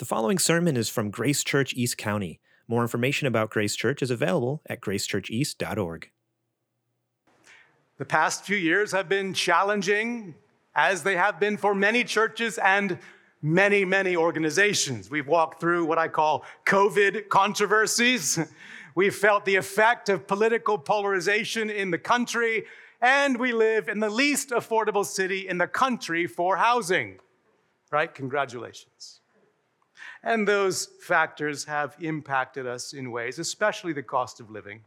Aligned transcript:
The 0.00 0.06
following 0.06 0.38
sermon 0.38 0.78
is 0.78 0.88
from 0.88 1.10
Grace 1.10 1.44
Church 1.44 1.74
East 1.74 1.98
County. 1.98 2.40
More 2.66 2.80
information 2.80 3.26
about 3.26 3.50
Grace 3.50 3.76
Church 3.76 4.00
is 4.00 4.10
available 4.10 4.62
at 4.64 4.80
gracechurcheast.org. 4.80 6.10
The 7.98 8.04
past 8.06 8.44
few 8.44 8.56
years 8.56 8.92
have 8.92 9.10
been 9.10 9.34
challenging, 9.34 10.36
as 10.74 11.02
they 11.02 11.16
have 11.16 11.38
been 11.38 11.58
for 11.58 11.74
many 11.74 12.02
churches 12.02 12.56
and 12.56 12.98
many, 13.42 13.84
many 13.84 14.16
organizations. 14.16 15.10
We've 15.10 15.28
walked 15.28 15.60
through 15.60 15.84
what 15.84 15.98
I 15.98 16.08
call 16.08 16.46
COVID 16.64 17.28
controversies. 17.28 18.38
We've 18.94 19.14
felt 19.14 19.44
the 19.44 19.56
effect 19.56 20.08
of 20.08 20.26
political 20.26 20.78
polarization 20.78 21.68
in 21.68 21.90
the 21.90 21.98
country, 21.98 22.64
and 23.02 23.36
we 23.36 23.52
live 23.52 23.86
in 23.90 24.00
the 24.00 24.08
least 24.08 24.48
affordable 24.48 25.04
city 25.04 25.46
in 25.46 25.58
the 25.58 25.68
country 25.68 26.26
for 26.26 26.56
housing. 26.56 27.18
Right? 27.92 28.14
Congratulations. 28.14 29.19
And 30.22 30.46
those 30.46 30.86
factors 31.00 31.64
have 31.64 31.96
impacted 32.00 32.66
us 32.66 32.92
in 32.92 33.10
ways, 33.10 33.38
especially 33.38 33.92
the 33.92 34.02
cost 34.02 34.38
of 34.40 34.50
living. 34.50 34.82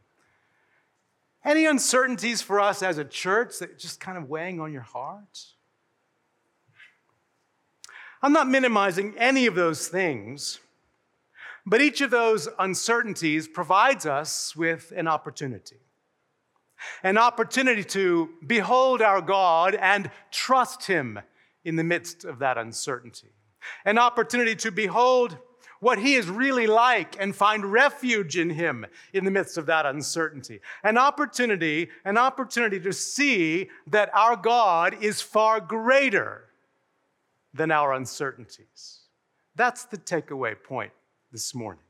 Any 1.44 1.66
uncertainties 1.66 2.42
for 2.42 2.60
us 2.60 2.84
as 2.84 2.98
a 2.98 3.06
church 3.06 3.60
that 3.60 3.80
just 3.80 4.00
kind 4.00 4.18
of 4.18 4.30
weighing 4.30 4.62
on 4.62 4.72
your 4.72 4.84
heart? 4.84 5.46
I'm 8.22 8.32
not 8.32 8.48
minimizing 8.48 9.16
any 9.18 9.48
of 9.48 9.56
those 9.56 9.88
things, 9.88 10.60
but 11.66 11.82
each 11.82 12.00
of 12.00 12.12
those 12.12 12.48
uncertainties 12.60 13.48
provides 13.48 14.06
us 14.06 14.56
with 14.56 14.94
an 14.96 15.08
opportunity. 15.08 15.80
An 17.02 17.18
opportunity 17.18 17.84
to 17.86 18.30
behold 18.46 19.02
our 19.02 19.22
God 19.22 19.76
and 19.76 20.12
trust 20.32 20.86
Him 20.86 21.20
in 21.66 21.76
the 21.76 21.84
midst 21.84 22.24
of 22.24 22.40
that 22.40 22.58
uncertainty 22.58 23.32
an 23.86 23.98
opportunity 23.98 24.56
to 24.56 24.72
behold 24.72 25.38
what 25.80 26.00
he 26.00 26.16
is 26.16 26.30
really 26.30 26.66
like 26.66 27.16
and 27.20 27.36
find 27.36 27.66
refuge 27.66 28.38
in 28.38 28.50
him 28.50 28.86
in 29.12 29.26
the 29.26 29.32
midst 29.32 29.58
of 29.58 29.66
that 29.66 29.86
uncertainty. 29.86 30.62
An 30.84 30.98
opportunity, 30.98 31.90
an 32.06 32.18
opportunity 32.18 32.80
to 32.80 32.94
see 32.94 33.70
that 33.88 34.10
our 34.14 34.38
God 34.38 34.96
is 35.04 35.22
far 35.22 35.60
greater 35.60 36.46
than 37.54 37.70
our 37.70 37.94
uncertainties. 37.94 39.02
That's 39.56 39.84
the 39.84 39.98
takeaway 39.98 40.56
point 40.62 40.92
this 41.32 41.54
morning. 41.54 41.84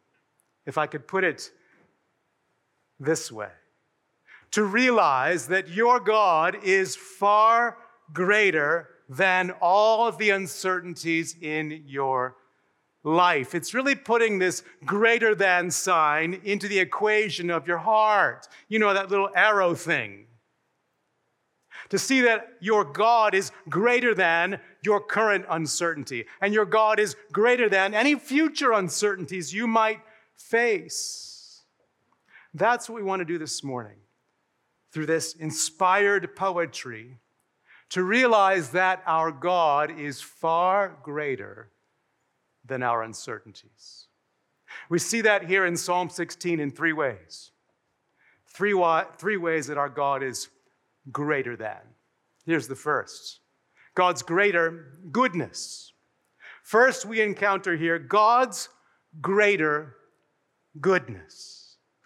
If 0.65 0.77
I 0.77 0.87
could 0.87 1.07
put 1.07 1.23
it 1.23 1.51
this 2.99 3.31
way 3.31 3.49
to 4.51 4.63
realize 4.63 5.47
that 5.47 5.69
your 5.69 5.99
God 5.99 6.57
is 6.63 6.95
far 6.95 7.77
greater 8.11 8.89
than 9.09 9.51
all 9.61 10.07
of 10.07 10.17
the 10.17 10.29
uncertainties 10.29 11.35
in 11.41 11.83
your 11.85 12.35
life. 13.03 13.53
It's 13.53 13.73
really 13.73 13.95
putting 13.95 14.39
this 14.39 14.63
greater 14.85 15.35
than 15.35 15.71
sign 15.71 16.39
into 16.43 16.67
the 16.67 16.79
equation 16.79 17.49
of 17.49 17.67
your 17.67 17.79
heart. 17.79 18.47
You 18.69 18.79
know, 18.79 18.93
that 18.93 19.09
little 19.09 19.29
arrow 19.35 19.75
thing. 19.75 20.27
To 21.89 21.99
see 21.99 22.21
that 22.21 22.47
your 22.61 22.85
God 22.85 23.35
is 23.35 23.51
greater 23.69 24.15
than 24.15 24.59
your 24.83 25.01
current 25.01 25.45
uncertainty, 25.49 26.25
and 26.41 26.53
your 26.53 26.65
God 26.65 26.99
is 26.99 27.15
greater 27.31 27.67
than 27.69 27.93
any 27.93 28.15
future 28.15 28.71
uncertainties 28.71 29.53
you 29.53 29.67
might 29.67 29.99
face. 30.35 31.61
That's 32.53 32.89
what 32.89 32.95
we 32.95 33.03
want 33.03 33.19
to 33.19 33.25
do 33.25 33.37
this 33.37 33.63
morning 33.63 33.97
through 34.91 35.07
this 35.07 35.33
inspired 35.33 36.35
poetry 36.35 37.17
to 37.93 38.03
realize 38.03 38.69
that 38.69 39.03
our 39.05 39.31
God 39.31 39.99
is 39.99 40.19
far 40.19 40.97
greater 41.03 41.69
than 42.65 42.81
our 42.81 43.03
uncertainties. 43.03 44.07
We 44.89 44.97
see 44.97 45.21
that 45.21 45.45
here 45.45 45.67
in 45.67 45.77
Psalm 45.77 46.09
16 46.09 46.59
in 46.59 46.71
three 46.71 46.93
ways. 46.93 47.51
Three, 48.47 48.73
three 49.19 49.37
ways 49.37 49.67
that 49.67 49.77
our 49.77 49.89
God 49.89 50.23
is 50.23 50.49
greater 51.11 51.55
than. 51.55 51.77
Here's 52.47 52.67
the 52.67 52.75
first 52.75 53.41
God's 53.93 54.23
greater 54.23 54.87
goodness. 55.11 55.93
First, 56.63 57.05
we 57.05 57.21
encounter 57.21 57.75
here 57.75 57.99
God's 57.99 58.69
greater 59.21 59.97
goodness. 60.81 61.62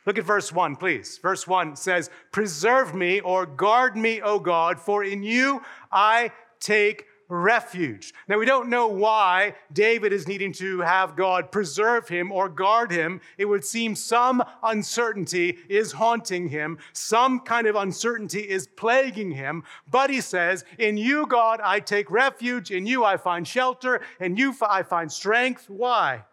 Look 0.07 0.17
at 0.17 0.23
verse 0.23 0.53
1, 0.53 0.77
please. 0.77 1.17
Verse 1.17 1.45
1 1.45 1.75
says, 1.75 2.09
Preserve 2.31 2.95
me 2.95 3.19
or 3.19 3.45
guard 3.45 3.97
me, 3.97 4.21
O 4.21 4.39
God, 4.39 4.79
for 4.79 5.03
in 5.03 5.21
you 5.21 5.61
I 5.91 6.31
take 6.61 7.07
refuge. 7.27 8.13
Now, 8.29 8.37
we 8.37 8.45
don't 8.45 8.69
know 8.69 8.87
why 8.87 9.55
David 9.73 10.13
is 10.13 10.25
needing 10.25 10.53
to 10.53 10.79
have 10.79 11.17
God 11.17 11.51
preserve 11.51 12.07
him 12.07 12.31
or 12.31 12.47
guard 12.47 12.89
him. 12.89 13.19
It 13.37 13.43
would 13.43 13.65
seem 13.65 13.95
some 13.95 14.41
uncertainty 14.63 15.57
is 15.67 15.91
haunting 15.91 16.47
him, 16.47 16.77
some 16.93 17.41
kind 17.41 17.67
of 17.67 17.75
uncertainty 17.75 18.39
is 18.39 18.65
plaguing 18.65 19.31
him. 19.31 19.65
But 19.91 20.09
he 20.09 20.21
says, 20.21 20.63
In 20.79 20.95
you, 20.95 21.27
God, 21.27 21.59
I 21.61 21.81
take 21.81 22.09
refuge. 22.09 22.71
In 22.71 22.85
you, 22.85 23.03
I 23.03 23.17
find 23.17 23.45
shelter. 23.45 23.99
In 24.21 24.37
you, 24.37 24.55
I 24.61 24.83
find 24.83 25.11
strength. 25.11 25.69
Why? 25.69 26.23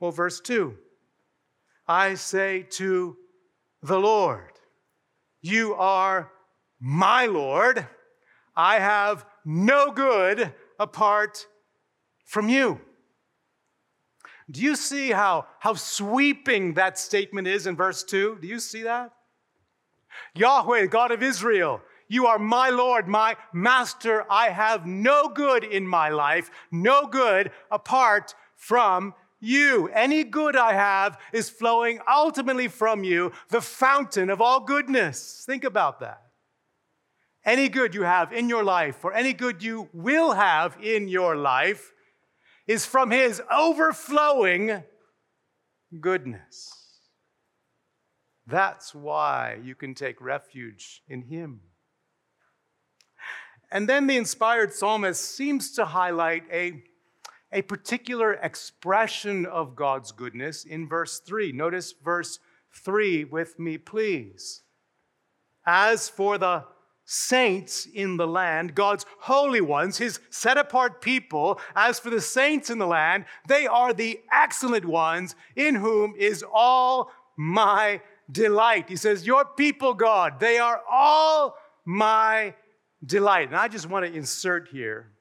Well, 0.00 0.10
verse 0.10 0.40
2 0.40 0.76
I 1.88 2.14
say 2.14 2.66
to 2.72 3.16
the 3.82 3.98
Lord, 3.98 4.52
You 5.40 5.74
are 5.74 6.30
my 6.78 7.26
Lord. 7.26 7.86
I 8.54 8.78
have 8.78 9.24
no 9.44 9.90
good 9.90 10.52
apart 10.78 11.46
from 12.24 12.48
you. 12.48 12.80
Do 14.50 14.60
you 14.60 14.76
see 14.76 15.10
how, 15.10 15.46
how 15.58 15.74
sweeping 15.74 16.74
that 16.74 16.98
statement 16.98 17.46
is 17.46 17.66
in 17.66 17.76
verse 17.76 18.02
2? 18.02 18.38
Do 18.40 18.48
you 18.48 18.58
see 18.58 18.82
that? 18.82 19.12
Yahweh, 20.34 20.86
God 20.86 21.10
of 21.12 21.22
Israel, 21.22 21.80
you 22.08 22.26
are 22.26 22.38
my 22.38 22.70
Lord, 22.70 23.06
my 23.06 23.36
master. 23.52 24.24
I 24.30 24.48
have 24.48 24.86
no 24.86 25.28
good 25.28 25.64
in 25.64 25.86
my 25.86 26.08
life, 26.08 26.50
no 26.72 27.06
good 27.06 27.52
apart 27.70 28.34
from 28.56 29.14
you. 29.40 29.88
Any 29.88 30.24
good 30.24 30.56
I 30.56 30.72
have 30.72 31.18
is 31.32 31.50
flowing 31.50 32.00
ultimately 32.10 32.68
from 32.68 33.04
you, 33.04 33.32
the 33.48 33.60
fountain 33.60 34.30
of 34.30 34.40
all 34.40 34.60
goodness. 34.60 35.44
Think 35.46 35.64
about 35.64 36.00
that. 36.00 36.22
Any 37.44 37.68
good 37.68 37.94
you 37.94 38.02
have 38.02 38.32
in 38.32 38.48
your 38.48 38.64
life, 38.64 39.04
or 39.04 39.14
any 39.14 39.32
good 39.32 39.62
you 39.62 39.88
will 39.92 40.32
have 40.32 40.76
in 40.82 41.08
your 41.08 41.36
life, 41.36 41.92
is 42.66 42.84
from 42.84 43.10
His 43.10 43.40
overflowing 43.50 44.82
goodness. 46.00 46.74
That's 48.46 48.94
why 48.94 49.58
you 49.62 49.74
can 49.74 49.94
take 49.94 50.20
refuge 50.20 51.02
in 51.08 51.22
Him. 51.22 51.60
And 53.70 53.88
then 53.88 54.06
the 54.06 54.16
inspired 54.16 54.72
psalmist 54.72 55.22
seems 55.22 55.72
to 55.72 55.84
highlight 55.84 56.44
a 56.50 56.82
a 57.52 57.62
particular 57.62 58.34
expression 58.34 59.46
of 59.46 59.74
God's 59.74 60.12
goodness 60.12 60.64
in 60.64 60.88
verse 60.88 61.20
3. 61.20 61.52
Notice 61.52 61.94
verse 62.02 62.38
3 62.84 63.24
with 63.24 63.58
me, 63.58 63.78
please. 63.78 64.62
As 65.66 66.08
for 66.08 66.38
the 66.38 66.64
saints 67.04 67.86
in 67.86 68.18
the 68.18 68.26
land, 68.26 68.74
God's 68.74 69.06
holy 69.20 69.62
ones, 69.62 69.96
his 69.96 70.20
set 70.28 70.58
apart 70.58 71.00
people, 71.00 71.58
as 71.74 71.98
for 71.98 72.10
the 72.10 72.20
saints 72.20 72.68
in 72.68 72.78
the 72.78 72.86
land, 72.86 73.24
they 73.46 73.66
are 73.66 73.94
the 73.94 74.20
excellent 74.30 74.84
ones 74.84 75.34
in 75.56 75.74
whom 75.74 76.14
is 76.18 76.44
all 76.52 77.10
my 77.36 78.02
delight. 78.30 78.90
He 78.90 78.96
says, 78.96 79.26
Your 79.26 79.46
people, 79.46 79.94
God, 79.94 80.38
they 80.38 80.58
are 80.58 80.82
all 80.90 81.56
my 81.86 82.54
delight. 83.04 83.48
And 83.48 83.56
I 83.56 83.68
just 83.68 83.88
want 83.88 84.04
to 84.04 84.12
insert 84.12 84.68
here 84.68 85.12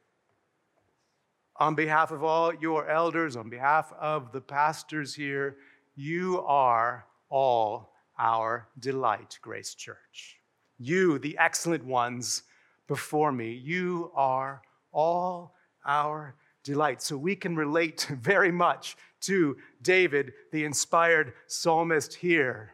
on 1.60 1.76
behalf 1.76 2.12
of 2.12 2.24
all 2.24 2.54
your 2.54 2.88
elders, 2.90 3.36
on 3.36 3.50
behalf 3.50 3.92
of 4.00 4.32
the 4.32 4.42
pastors 4.42 5.16
here, 5.16 5.58
you 5.96 6.42
are 6.46 7.06
all 7.30 7.94
our 8.20 8.68
delight, 8.80 9.40
Grace 9.42 9.74
Church. 9.74 10.38
You, 10.78 11.20
the 11.20 11.38
excellent 11.40 11.84
ones 11.86 12.44
before 12.88 13.32
me, 13.32 13.52
you 13.52 14.12
are 14.16 14.62
all 14.92 15.56
our 15.86 16.36
delight. 16.64 17.02
So 17.02 17.18
we 17.18 17.36
can 17.36 17.56
relate 17.56 18.08
very 18.22 18.52
much 18.52 18.96
to 19.22 19.58
David, 19.82 20.34
the 20.52 20.64
inspired 20.64 21.34
psalmist 21.48 22.16
here. 22.16 22.74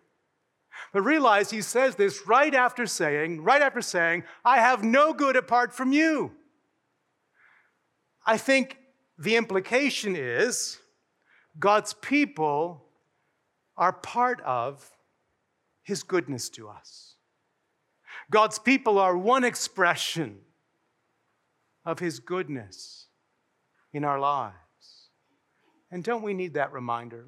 But 0.92 1.04
realize 1.04 1.50
he 1.50 1.62
says 1.62 1.96
this 1.96 2.28
right 2.28 2.54
after 2.54 2.86
saying, 2.86 3.44
right 3.44 3.62
after 3.62 3.82
saying, 3.82 4.24
I 4.44 4.58
have 4.58 4.84
no 4.84 5.14
good 5.14 5.36
apart 5.36 5.74
from 5.74 5.94
you. 5.94 6.34
I 8.26 8.38
think 8.38 8.78
the 9.18 9.36
implication 9.36 10.16
is 10.16 10.80
God's 11.60 11.94
people 11.94 12.86
are 13.78 13.94
part 13.94 14.42
of 14.42 14.90
his 15.84 16.04
goodness 16.04 16.50
to 16.50 16.70
us. 16.70 17.16
God's 18.32 18.58
people 18.58 18.98
are 18.98 19.18
one 19.18 19.44
expression 19.44 20.40
of 21.86 22.00
his 22.00 22.20
goodness 22.20 23.08
in 23.92 24.04
our 24.04 24.20
lives. 24.20 24.56
And 25.92 26.04
don't 26.04 26.24
we 26.24 26.34
need 26.34 26.56
that 26.56 26.72
reminder? 26.72 27.28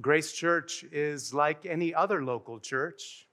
Grace 0.00 0.32
Church 0.32 0.84
is 0.90 1.34
like 1.34 1.66
any 1.66 1.94
other 1.94 2.24
local 2.24 2.58
church. 2.58 3.26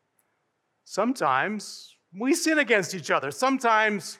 Sometimes 0.83 1.95
we 2.13 2.33
sin 2.33 2.59
against 2.59 2.93
each 2.93 3.09
other. 3.09 3.31
Sometimes, 3.31 4.19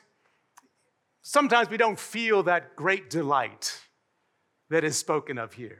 sometimes 1.22 1.68
we 1.68 1.76
don't 1.76 1.98
feel 1.98 2.42
that 2.44 2.76
great 2.76 3.10
delight 3.10 3.80
that 4.70 4.84
is 4.84 4.96
spoken 4.96 5.38
of 5.38 5.54
here. 5.54 5.78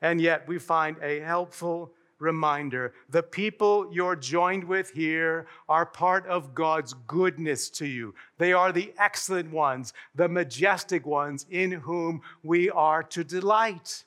And 0.00 0.20
yet 0.20 0.46
we 0.48 0.58
find 0.58 0.96
a 1.00 1.20
helpful 1.20 1.94
reminder 2.18 2.94
the 3.08 3.22
people 3.22 3.88
you're 3.92 4.16
joined 4.16 4.64
with 4.64 4.90
here 4.90 5.46
are 5.68 5.84
part 5.84 6.26
of 6.26 6.54
God's 6.54 6.94
goodness 7.06 7.68
to 7.70 7.86
you. 7.86 8.14
They 8.38 8.52
are 8.52 8.72
the 8.72 8.92
excellent 8.98 9.50
ones, 9.50 9.92
the 10.14 10.28
majestic 10.28 11.06
ones 11.06 11.46
in 11.50 11.72
whom 11.72 12.22
we 12.42 12.70
are 12.70 13.02
to 13.04 13.24
delight. 13.24 14.04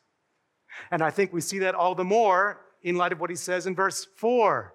And 0.91 1.01
I 1.01 1.11
think 1.11 1.33
we 1.33 1.41
see 1.41 1.59
that 1.59 1.75
all 1.75 1.95
the 1.95 2.03
more 2.03 2.61
in 2.81 2.95
light 2.95 3.11
of 3.11 3.19
what 3.19 3.29
he 3.29 3.35
says 3.35 3.67
in 3.67 3.75
verse 3.75 4.05
4. 4.17 4.74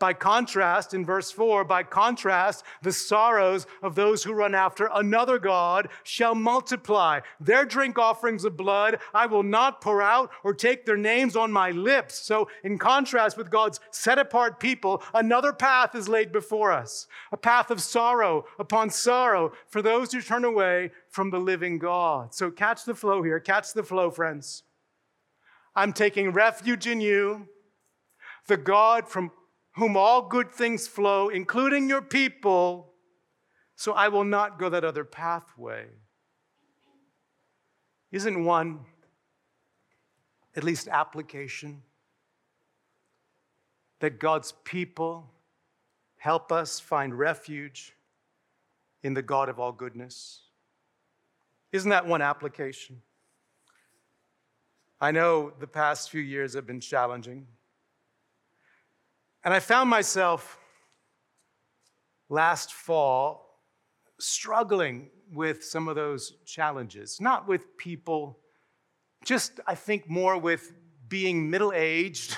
By 0.00 0.14
contrast, 0.14 0.94
in 0.94 1.04
verse 1.04 1.30
4, 1.30 1.62
by 1.64 1.82
contrast, 1.82 2.64
the 2.80 2.90
sorrows 2.90 3.66
of 3.82 3.94
those 3.94 4.24
who 4.24 4.32
run 4.32 4.54
after 4.54 4.88
another 4.94 5.38
God 5.38 5.90
shall 6.04 6.34
multiply. 6.34 7.20
Their 7.38 7.66
drink 7.66 7.98
offerings 7.98 8.46
of 8.46 8.56
blood 8.56 8.98
I 9.12 9.26
will 9.26 9.42
not 9.42 9.82
pour 9.82 10.00
out 10.00 10.30
or 10.42 10.54
take 10.54 10.86
their 10.86 10.96
names 10.96 11.36
on 11.36 11.52
my 11.52 11.70
lips. 11.70 12.18
So, 12.18 12.48
in 12.64 12.78
contrast 12.78 13.36
with 13.36 13.50
God's 13.50 13.78
set 13.90 14.18
apart 14.18 14.58
people, 14.58 15.02
another 15.12 15.52
path 15.52 15.94
is 15.94 16.08
laid 16.08 16.32
before 16.32 16.72
us 16.72 17.06
a 17.30 17.36
path 17.36 17.70
of 17.70 17.82
sorrow 17.82 18.46
upon 18.58 18.88
sorrow 18.88 19.52
for 19.68 19.82
those 19.82 20.12
who 20.12 20.22
turn 20.22 20.46
away 20.46 20.92
from 21.10 21.28
the 21.28 21.38
living 21.38 21.78
God. 21.78 22.34
So, 22.34 22.50
catch 22.50 22.86
the 22.86 22.94
flow 22.94 23.22
here, 23.22 23.38
catch 23.38 23.74
the 23.74 23.82
flow, 23.82 24.10
friends. 24.10 24.62
I'm 25.76 25.92
taking 25.92 26.32
refuge 26.32 26.86
in 26.86 27.02
you, 27.02 27.48
the 28.46 28.56
God 28.56 29.06
from 29.06 29.30
whom 29.72 29.96
all 29.96 30.22
good 30.22 30.50
things 30.52 30.86
flow, 30.88 31.28
including 31.28 31.88
your 31.88 32.02
people, 32.02 32.92
so 33.76 33.92
I 33.92 34.08
will 34.08 34.24
not 34.24 34.58
go 34.58 34.68
that 34.68 34.84
other 34.84 35.04
pathway. 35.04 35.86
Isn't 38.10 38.44
one, 38.44 38.80
at 40.56 40.64
least 40.64 40.88
application, 40.88 41.82
that 44.00 44.18
God's 44.18 44.52
people 44.64 45.30
help 46.16 46.50
us 46.50 46.80
find 46.80 47.16
refuge 47.16 47.94
in 49.02 49.14
the 49.14 49.22
God 49.22 49.48
of 49.48 49.58
all 49.60 49.72
goodness? 49.72 50.42
Isn't 51.72 51.90
that 51.90 52.06
one 52.06 52.20
application? 52.20 53.00
I 55.00 55.12
know 55.12 55.52
the 55.58 55.66
past 55.66 56.10
few 56.10 56.20
years 56.20 56.54
have 56.54 56.66
been 56.66 56.80
challenging. 56.80 57.46
And 59.44 59.54
I 59.54 59.60
found 59.60 59.88
myself 59.88 60.58
last 62.28 62.72
fall 62.72 63.58
struggling 64.18 65.10
with 65.32 65.64
some 65.64 65.88
of 65.88 65.96
those 65.96 66.34
challenges, 66.44 67.20
not 67.20 67.48
with 67.48 67.76
people, 67.76 68.38
just 69.24 69.60
I 69.66 69.74
think 69.74 70.08
more 70.08 70.36
with 70.36 70.72
being 71.08 71.50
middle 71.50 71.72
aged 71.74 72.36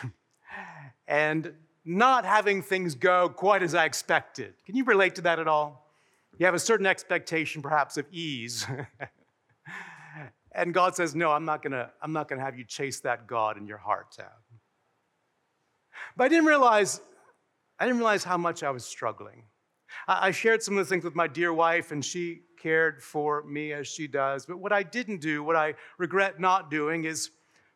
and 1.09 1.53
not 1.85 2.25
having 2.25 2.63
things 2.63 2.95
go 2.95 3.29
quite 3.29 3.63
as 3.63 3.75
I 3.75 3.85
expected. 3.85 4.55
Can 4.65 4.77
you 4.77 4.85
relate 4.85 5.17
to 5.17 5.23
that 5.23 5.39
at 5.39 5.49
all? 5.49 5.91
You 6.39 6.47
have 6.47 6.55
a 6.55 6.61
certain 6.61 6.87
expectation, 6.87 7.63
perhaps, 7.63 7.97
of 7.97 8.07
ease. 8.13 8.67
And 10.55 10.75
God 10.75 10.95
says, 10.95 11.15
No, 11.15 11.31
I'm 11.31 11.45
not 11.45 11.63
gonna, 11.63 11.91
I'm 12.03 12.13
not 12.13 12.29
gonna 12.29 12.43
have 12.43 12.59
you 12.59 12.65
chase 12.65 13.01
that 13.01 13.27
God 13.27 13.57
in 13.57 13.67
your 13.67 13.79
heart 13.79 14.13
tab. 14.13 14.27
But 16.17 16.25
I 16.25 16.29
didn't 16.29 16.47
realize, 16.47 17.01
I 17.79 17.87
didn't 17.87 17.99
realize 17.99 18.25
how 18.25 18.37
much 18.37 18.63
I 18.63 18.71
was 18.71 18.85
struggling. 18.85 19.45
I 20.09 20.31
shared 20.31 20.63
some 20.63 20.79
of 20.79 20.87
the 20.87 20.89
things 20.89 21.05
with 21.05 21.15
my 21.15 21.27
dear 21.27 21.53
wife, 21.53 21.93
and 21.93 22.05
she 22.05 22.43
cared 22.59 23.03
for 23.03 23.43
me 23.45 23.73
as 23.73 23.87
she 23.87 24.07
does. 24.07 24.47
But 24.47 24.59
what 24.59 24.73
I 24.73 24.83
didn't 24.83 25.21
do, 25.21 25.43
what 25.43 25.57
I 25.57 25.75
regret 25.99 26.41
not 26.41 26.71
doing, 26.71 27.05
is 27.05 27.31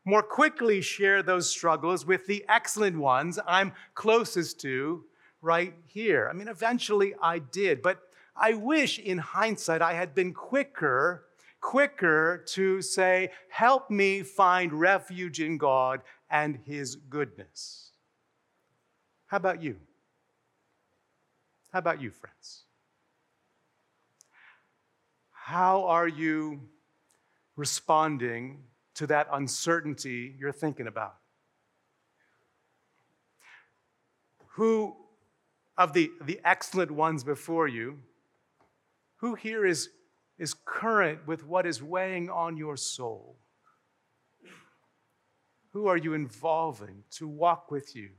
more 0.05 0.23
quickly 0.23 0.81
share 0.81 1.23
those 1.23 1.51
struggles 1.51 2.07
with 2.07 2.27
the 2.27 2.45
excellent 2.49 2.97
ones 2.97 3.39
I'm 3.47 3.73
closest 3.95 4.61
to 4.61 5.05
right 5.43 5.75
here. 5.85 6.29
I 6.31 6.33
mean, 6.33 6.49
eventually 6.49 7.15
I 7.21 7.39
did, 7.39 7.83
but 7.83 8.01
I 8.35 8.55
wish 8.55 8.99
in 8.99 9.19
hindsight 9.19 9.83
I 9.83 9.95
had 9.95 10.15
been 10.15 10.33
quicker 10.33 11.27
quicker 11.67 12.45
to 12.47 12.81
say, 12.81 13.31
Help 13.49 13.91
me 13.91 14.23
find 14.23 14.73
refuge 14.73 15.41
in 15.41 15.59
God 15.59 16.03
and 16.31 16.59
His 16.65 16.95
goodness. 16.95 17.91
How 19.27 19.39
about 19.39 19.63
you? 19.63 19.77
How 21.73 21.81
about 21.81 22.01
you, 22.01 22.11
friends? 22.11 22.63
How 25.33 25.85
are 25.85 26.09
you 26.09 26.61
responding 27.57 28.65
to 28.95 29.07
that 29.09 29.29
uncertainty 29.33 30.35
you're 30.39 30.53
thinking 30.53 30.87
about? 30.87 31.17
Who 34.55 34.97
of 35.77 35.93
the, 35.93 36.11
the 36.23 36.41
excellent 36.45 36.91
ones 36.91 37.23
before 37.23 37.69
you, 37.69 37.99
who 39.17 39.35
here 39.35 39.67
is 39.67 39.91
is 40.39 40.55
current 40.65 41.27
with 41.27 41.47
what 41.47 41.67
is 41.67 41.83
weighing 41.83 42.29
on 42.29 42.57
your 42.57 42.77
soul? 42.77 43.37
Who 45.73 45.87
are 45.87 45.97
you 45.97 46.15
involving 46.15 47.05
to 47.13 47.27
walk 47.27 47.71
with 47.71 47.97
you 47.97 48.11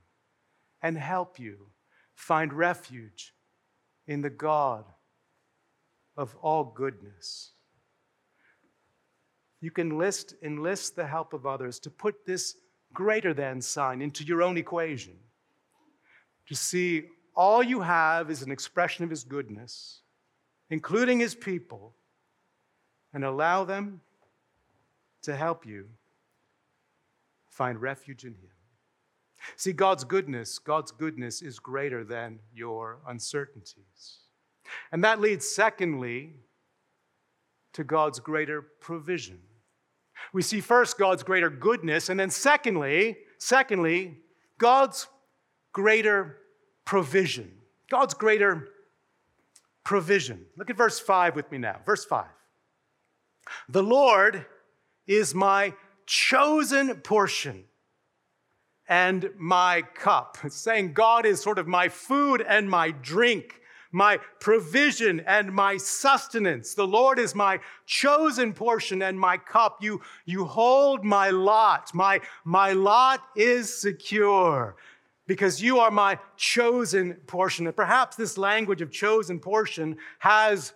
and 0.82 0.98
help 0.98 1.40
you 1.40 1.68
find 2.16 2.54
refuge 2.54 3.34
in 4.08 4.22
the 4.22 4.30
God 4.30 4.86
of 6.16 6.36
all 6.42 6.64
goodness? 6.64 7.52
You 9.60 9.72
can 9.72 9.98
list, 9.98 10.36
enlist 10.44 10.96
the 10.96 11.08
help 11.08 11.34
of 11.34 11.46
others 11.46 11.80
to 11.80 11.90
put 11.90 12.26
this 12.26 12.56
greater 12.94 13.34
than 13.34 13.62
sign 13.62 14.02
into 14.02 14.24
your 14.24 14.42
own 14.42 14.58
equation. 14.58 15.16
To 16.48 16.56
see 16.56 17.06
all 17.36 17.62
you 17.62 17.82
have 17.82 18.30
is 18.30 18.42
an 18.42 18.52
expression 18.52 19.04
of 19.04 19.10
His 19.10 19.24
goodness, 19.24 20.02
including 20.70 21.20
His 21.20 21.36
people 21.36 21.96
and 23.14 23.24
allow 23.24 23.64
them 23.64 24.02
to 25.24 25.36
help 25.36 25.66
you 25.66 25.88
find 27.50 27.82
refuge 27.82 28.24
in 28.24 28.34
Him. 28.34 28.57
See, 29.56 29.74
God's 29.74 30.04
goodness, 30.04 30.60
God's 30.60 30.92
goodness 30.92 31.42
is 31.42 31.60
greater 31.60 32.04
than 32.04 32.40
your 32.54 33.00
uncertainties. 33.08 34.20
And 34.92 35.04
that 35.04 35.22
leads, 35.22 35.48
secondly, 35.48 36.36
to 37.74 37.84
God's 37.84 38.20
greater 38.20 38.62
provision. 38.82 39.40
We 40.34 40.42
see 40.42 40.60
first 40.62 40.98
God's 40.98 41.24
greater 41.24 41.50
goodness, 41.50 42.10
and 42.10 42.20
then 42.20 42.30
secondly, 42.30 43.18
secondly, 43.38 44.18
God's 44.58 45.08
greater 45.74 46.38
provision. 46.86 47.52
God's 47.90 48.14
greater 48.14 48.70
provision. 49.84 50.46
Look 50.58 50.70
at 50.70 50.76
verse 50.76 51.00
5 51.00 51.36
with 51.36 51.52
me 51.52 51.60
now. 51.60 51.80
Verse 51.86 52.04
5. 52.04 52.26
The 53.70 53.84
Lord 53.84 54.46
is 55.06 55.34
my 55.34 55.74
chosen 56.06 56.96
portion 57.02 57.64
and 58.88 59.30
my 59.38 59.84
cup. 59.94 60.38
It's 60.44 60.56
saying 60.56 60.94
God 60.94 61.26
is 61.26 61.42
sort 61.42 61.60
of 61.60 61.68
my 61.68 61.90
food 61.90 62.44
and 62.48 62.70
my 62.70 62.92
drink, 62.92 63.62
my 63.92 64.18
provision 64.40 65.22
and 65.22 65.52
my 65.52 65.78
sustenance. 65.78 66.74
The 66.74 66.88
Lord 66.88 67.20
is 67.20 67.36
my 67.36 67.60
chosen 67.86 68.54
portion 68.54 69.02
and 69.02 69.20
my 69.20 69.38
cup. 69.38 69.78
You, 69.82 70.02
you 70.26 70.46
hold 70.46 71.04
my 71.04 71.30
lot. 71.30 71.94
My, 71.94 72.22
my 72.44 72.74
lot 72.74 73.22
is 73.36 73.74
secure 73.74 74.76
because 75.26 75.62
you 75.62 75.80
are 75.80 75.92
my 75.92 76.18
chosen 76.38 77.16
portion. 77.28 77.68
And 77.68 77.76
perhaps 77.76 78.16
this 78.16 78.38
language 78.38 78.82
of 78.82 78.92
chosen 78.92 79.40
portion 79.40 79.98
has 80.20 80.74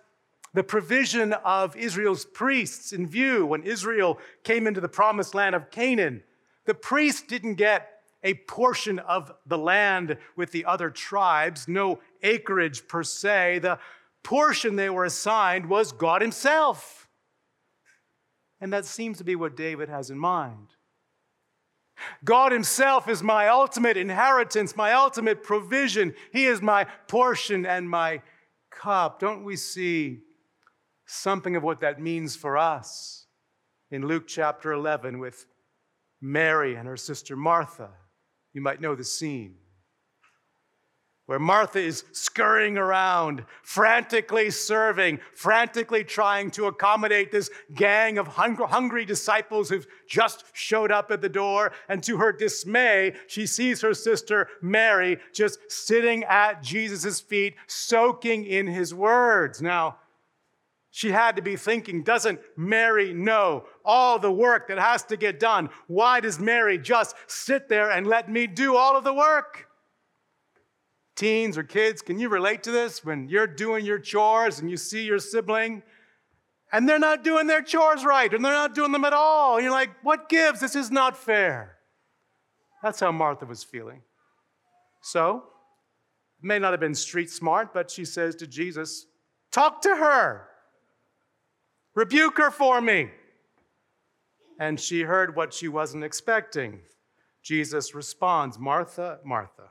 the 0.54 0.62
provision 0.62 1.32
of 1.32 1.74
Israel's 1.76 2.26
priests 2.26 2.92
in 2.92 3.06
view 3.06 3.46
when 3.46 3.62
Israel 3.62 4.18
came 4.44 4.66
into 4.66 4.82
the 4.82 4.88
promised 4.88 5.34
land 5.34 5.54
of 5.54 5.70
Canaan. 5.70 6.22
The 6.66 6.74
priests 6.74 7.22
didn't 7.22 7.54
get 7.54 7.91
a 8.22 8.34
portion 8.34 8.98
of 9.00 9.32
the 9.46 9.58
land 9.58 10.16
with 10.36 10.52
the 10.52 10.64
other 10.64 10.90
tribes, 10.90 11.66
no 11.66 12.00
acreage 12.22 12.86
per 12.86 13.02
se. 13.02 13.60
The 13.60 13.78
portion 14.22 14.76
they 14.76 14.90
were 14.90 15.04
assigned 15.04 15.66
was 15.66 15.92
God 15.92 16.22
Himself. 16.22 17.08
And 18.60 18.72
that 18.72 18.84
seems 18.84 19.18
to 19.18 19.24
be 19.24 19.34
what 19.34 19.56
David 19.56 19.88
has 19.88 20.10
in 20.10 20.18
mind. 20.18 20.68
God 22.24 22.52
Himself 22.52 23.08
is 23.08 23.22
my 23.22 23.48
ultimate 23.48 23.96
inheritance, 23.96 24.76
my 24.76 24.92
ultimate 24.92 25.42
provision. 25.42 26.14
He 26.32 26.46
is 26.46 26.62
my 26.62 26.84
portion 27.08 27.66
and 27.66 27.88
my 27.88 28.22
cup. 28.70 29.18
Don't 29.18 29.44
we 29.44 29.56
see 29.56 30.20
something 31.06 31.56
of 31.56 31.62
what 31.62 31.80
that 31.80 32.00
means 32.00 32.36
for 32.36 32.56
us 32.56 33.26
in 33.90 34.06
Luke 34.06 34.26
chapter 34.26 34.72
11 34.72 35.18
with 35.18 35.46
Mary 36.20 36.76
and 36.76 36.86
her 36.86 36.96
sister 36.96 37.36
Martha. 37.36 37.90
You 38.52 38.60
might 38.60 38.80
know 38.80 38.94
the 38.94 39.04
scene 39.04 39.56
where 41.26 41.38
Martha 41.38 41.78
is 41.78 42.04
scurrying 42.12 42.76
around, 42.76 43.44
frantically 43.62 44.50
serving, 44.50 45.20
frantically 45.34 46.02
trying 46.04 46.50
to 46.50 46.66
accommodate 46.66 47.30
this 47.30 47.48
gang 47.74 48.18
of 48.18 48.26
hungry 48.26 49.04
disciples 49.04 49.68
who've 49.68 49.86
just 50.06 50.44
showed 50.52 50.90
up 50.90 51.10
at 51.10 51.22
the 51.22 51.28
door. 51.28 51.72
And 51.88 52.02
to 52.02 52.16
her 52.18 52.32
dismay, 52.32 53.14
she 53.28 53.46
sees 53.46 53.80
her 53.80 53.94
sister 53.94 54.48
Mary 54.60 55.18
just 55.32 55.58
sitting 55.68 56.24
at 56.24 56.62
Jesus' 56.62 57.20
feet, 57.20 57.54
soaking 57.66 58.44
in 58.44 58.66
his 58.66 58.92
words. 58.92 59.62
Now, 59.62 59.98
she 60.94 61.10
had 61.10 61.36
to 61.36 61.42
be 61.42 61.56
thinking, 61.56 62.02
doesn't 62.02 62.38
Mary 62.54 63.14
know 63.14 63.64
all 63.82 64.18
the 64.18 64.30
work 64.30 64.68
that 64.68 64.78
has 64.78 65.02
to 65.04 65.16
get 65.16 65.40
done? 65.40 65.70
Why 65.86 66.20
does 66.20 66.38
Mary 66.38 66.76
just 66.76 67.16
sit 67.26 67.70
there 67.70 67.90
and 67.90 68.06
let 68.06 68.30
me 68.30 68.46
do 68.46 68.76
all 68.76 68.94
of 68.94 69.02
the 69.02 69.14
work? 69.14 69.68
Teens 71.16 71.56
or 71.56 71.62
kids, 71.62 72.02
can 72.02 72.18
you 72.18 72.28
relate 72.28 72.62
to 72.64 72.70
this 72.70 73.02
when 73.02 73.26
you're 73.30 73.46
doing 73.46 73.86
your 73.86 73.98
chores 73.98 74.58
and 74.58 74.70
you 74.70 74.76
see 74.76 75.02
your 75.06 75.18
sibling 75.18 75.82
and 76.72 76.86
they're 76.86 76.98
not 76.98 77.24
doing 77.24 77.46
their 77.46 77.62
chores 77.62 78.04
right 78.04 78.32
and 78.32 78.44
they're 78.44 78.52
not 78.52 78.74
doing 78.74 78.92
them 78.92 79.06
at 79.06 79.14
all? 79.14 79.56
And 79.56 79.64
you're 79.64 79.72
like, 79.72 79.90
what 80.02 80.28
gives? 80.28 80.60
This 80.60 80.76
is 80.76 80.90
not 80.90 81.16
fair. 81.16 81.78
That's 82.82 83.00
how 83.00 83.12
Martha 83.12 83.46
was 83.46 83.64
feeling. 83.64 84.02
So, 85.00 85.44
may 86.42 86.58
not 86.58 86.74
have 86.74 86.80
been 86.80 86.94
street 86.94 87.30
smart, 87.30 87.72
but 87.72 87.90
she 87.90 88.04
says 88.04 88.34
to 88.36 88.46
Jesus, 88.46 89.06
Talk 89.50 89.80
to 89.82 89.96
her. 89.96 90.48
Rebuke 91.94 92.38
her 92.38 92.50
for 92.50 92.80
me. 92.80 93.10
And 94.58 94.78
she 94.78 95.02
heard 95.02 95.34
what 95.34 95.52
she 95.52 95.68
wasn't 95.68 96.04
expecting. 96.04 96.80
Jesus 97.42 97.94
responds, 97.94 98.58
Martha, 98.58 99.18
Martha, 99.24 99.70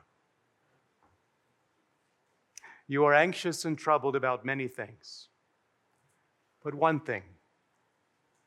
you 2.86 3.04
are 3.04 3.14
anxious 3.14 3.64
and 3.64 3.78
troubled 3.78 4.14
about 4.14 4.44
many 4.44 4.68
things, 4.68 5.28
but 6.62 6.74
one 6.74 7.00
thing 7.00 7.22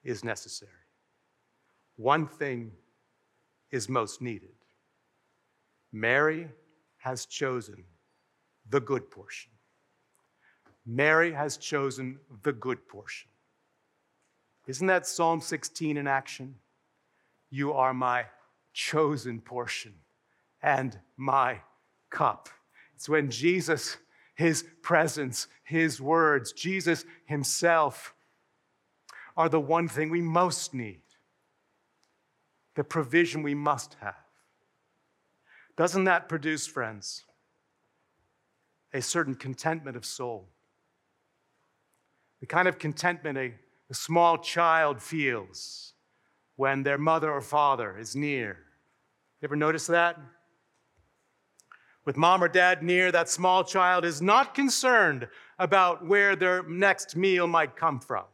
is 0.03 0.23
necessary. 0.23 0.71
One 1.95 2.27
thing 2.27 2.71
is 3.71 3.89
most 3.89 4.21
needed. 4.21 4.53
Mary 5.91 6.47
has 6.97 7.25
chosen 7.25 7.83
the 8.69 8.79
good 8.79 9.09
portion. 9.09 9.51
Mary 10.85 11.31
has 11.31 11.57
chosen 11.57 12.19
the 12.43 12.53
good 12.53 12.87
portion. 12.87 13.29
Isn't 14.67 14.87
that 14.87 15.05
Psalm 15.05 15.41
16 15.41 15.97
in 15.97 16.07
action? 16.07 16.55
You 17.49 17.73
are 17.73 17.93
my 17.93 18.25
chosen 18.73 19.39
portion 19.39 19.93
and 20.61 20.97
my 21.17 21.59
cup. 22.09 22.49
It's 22.95 23.07
when 23.07 23.29
Jesus, 23.29 23.97
his 24.35 24.65
presence, 24.81 25.47
his 25.63 26.01
words, 26.01 26.51
Jesus 26.51 27.05
himself 27.25 28.13
are 29.37 29.49
the 29.49 29.59
one 29.59 29.87
thing 29.87 30.09
we 30.09 30.21
most 30.21 30.73
need, 30.73 31.01
the 32.75 32.83
provision 32.83 33.43
we 33.43 33.53
must 33.53 33.95
have. 34.01 34.15
Doesn't 35.77 36.05
that 36.05 36.29
produce, 36.29 36.65
friends, 36.65 37.25
a 38.93 39.01
certain 39.01 39.35
contentment 39.35 39.97
of 39.97 40.05
soul? 40.05 40.47
The 42.39 42.45
kind 42.45 42.67
of 42.67 42.79
contentment 42.79 43.37
a 43.37 43.53
a 43.89 43.93
small 43.93 44.37
child 44.37 45.01
feels 45.01 45.93
when 46.55 46.83
their 46.83 46.97
mother 46.97 47.31
or 47.31 47.41
father 47.41 47.97
is 47.97 48.15
near. 48.15 48.57
You 49.41 49.47
ever 49.47 49.55
notice 49.55 49.87
that? 49.87 50.17
With 52.05 52.17
mom 52.17 52.43
or 52.43 52.47
dad 52.47 52.83
near, 52.83 53.11
that 53.11 53.29
small 53.29 53.63
child 53.63 54.05
is 54.05 54.21
not 54.21 54.55
concerned 54.55 55.27
about 55.57 56.05
where 56.05 56.35
their 56.35 56.63
next 56.63 57.15
meal 57.15 57.47
might 57.47 57.75
come 57.75 57.99
from. 57.99 58.25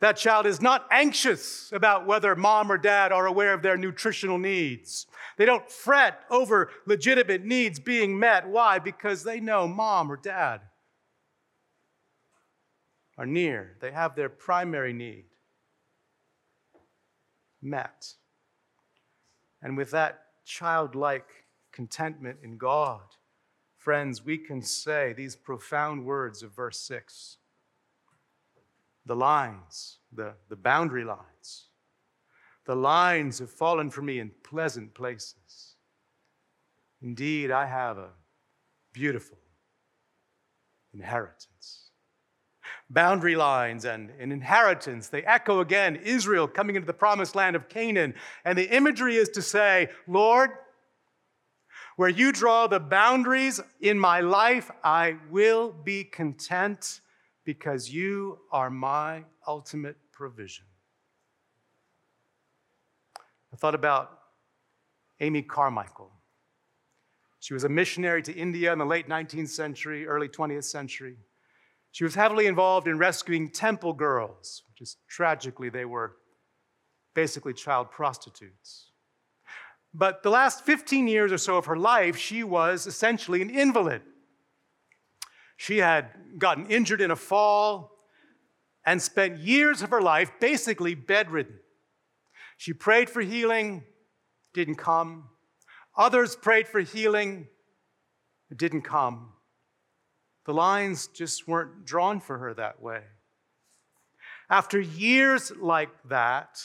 That 0.00 0.16
child 0.16 0.46
is 0.46 0.60
not 0.60 0.86
anxious 0.92 1.72
about 1.72 2.06
whether 2.06 2.36
mom 2.36 2.70
or 2.70 2.78
dad 2.78 3.10
are 3.10 3.26
aware 3.26 3.52
of 3.52 3.62
their 3.62 3.76
nutritional 3.76 4.38
needs. 4.38 5.06
They 5.36 5.44
don't 5.44 5.68
fret 5.68 6.20
over 6.30 6.70
legitimate 6.86 7.44
needs 7.44 7.80
being 7.80 8.18
met. 8.18 8.48
Why? 8.48 8.78
Because 8.78 9.24
they 9.24 9.40
know 9.40 9.66
mom 9.66 10.10
or 10.10 10.16
dad 10.16 10.60
are 13.18 13.26
near, 13.26 13.76
they 13.80 13.90
have 13.90 14.14
their 14.14 14.28
primary 14.28 14.92
need 14.92 15.24
met. 17.60 18.14
And 19.60 19.76
with 19.76 19.90
that 19.90 20.22
childlike 20.44 21.28
contentment 21.72 22.38
in 22.44 22.56
God, 22.56 23.02
friends, 23.76 24.24
we 24.24 24.38
can 24.38 24.62
say 24.62 25.12
these 25.12 25.34
profound 25.34 26.06
words 26.06 26.44
of 26.44 26.54
verse 26.54 26.78
6. 26.80 27.38
The 29.04 29.16
lines, 29.16 29.98
the, 30.12 30.34
the 30.48 30.56
boundary 30.56 31.04
lines, 31.04 31.64
the 32.66 32.76
lines 32.76 33.40
have 33.40 33.50
fallen 33.50 33.90
for 33.90 34.02
me 34.02 34.20
in 34.20 34.30
pleasant 34.44 34.94
places. 34.94 35.74
Indeed, 37.02 37.50
I 37.50 37.66
have 37.66 37.98
a 37.98 38.10
beautiful 38.92 39.38
inheritance 40.92 41.87
boundary 42.90 43.36
lines 43.36 43.84
and 43.84 44.10
an 44.18 44.32
inheritance. 44.32 45.08
They 45.08 45.22
echo 45.22 45.60
again 45.60 45.96
Israel 45.96 46.48
coming 46.48 46.76
into 46.76 46.86
the 46.86 46.92
promised 46.92 47.34
land 47.34 47.56
of 47.56 47.68
Canaan. 47.68 48.14
And 48.44 48.56
the 48.56 48.74
imagery 48.74 49.16
is 49.16 49.28
to 49.30 49.42
say, 49.42 49.88
Lord, 50.06 50.50
where 51.96 52.08
you 52.08 52.32
draw 52.32 52.66
the 52.66 52.80
boundaries 52.80 53.60
in 53.80 53.98
my 53.98 54.20
life, 54.20 54.70
I 54.84 55.16
will 55.30 55.72
be 55.72 56.04
content 56.04 57.00
because 57.44 57.90
you 57.90 58.38
are 58.52 58.70
my 58.70 59.24
ultimate 59.46 59.96
provision. 60.12 60.64
I 63.52 63.56
thought 63.56 63.74
about 63.74 64.18
Amy 65.20 65.42
Carmichael. 65.42 66.12
She 67.40 67.54
was 67.54 67.64
a 67.64 67.68
missionary 67.68 68.22
to 68.22 68.32
India 68.32 68.72
in 68.72 68.78
the 68.78 68.84
late 68.84 69.08
19th 69.08 69.48
century, 69.48 70.06
early 70.06 70.28
20th 70.28 70.64
century. 70.64 71.16
She 71.92 72.04
was 72.04 72.14
heavily 72.14 72.46
involved 72.46 72.86
in 72.86 72.98
rescuing 72.98 73.50
temple 73.50 73.92
girls, 73.92 74.62
which 74.68 74.80
is 74.80 74.96
tragically, 75.08 75.68
they 75.68 75.84
were 75.84 76.16
basically 77.14 77.52
child 77.52 77.90
prostitutes. 77.90 78.92
But 79.94 80.22
the 80.22 80.30
last 80.30 80.64
15 80.64 81.08
years 81.08 81.32
or 81.32 81.38
so 81.38 81.56
of 81.56 81.66
her 81.66 81.76
life, 81.76 82.16
she 82.16 82.44
was 82.44 82.86
essentially 82.86 83.42
an 83.42 83.50
invalid. 83.50 84.02
She 85.56 85.78
had 85.78 86.10
gotten 86.38 86.66
injured 86.66 87.00
in 87.00 87.10
a 87.10 87.16
fall 87.16 87.90
and 88.84 89.02
spent 89.02 89.38
years 89.38 89.82
of 89.82 89.90
her 89.90 90.00
life 90.00 90.30
basically 90.40 90.94
bedridden. 90.94 91.58
She 92.56 92.72
prayed 92.72 93.10
for 93.10 93.22
healing, 93.22 93.84
didn't 94.54 94.76
come. 94.76 95.28
Others 95.96 96.36
prayed 96.36 96.68
for 96.68 96.80
healing, 96.80 97.48
didn't 98.54 98.82
come. 98.82 99.32
The 100.48 100.54
lines 100.54 101.08
just 101.08 101.46
weren't 101.46 101.84
drawn 101.84 102.20
for 102.20 102.38
her 102.38 102.54
that 102.54 102.80
way. 102.80 103.02
After 104.48 104.80
years 104.80 105.52
like 105.60 105.90
that, 106.08 106.58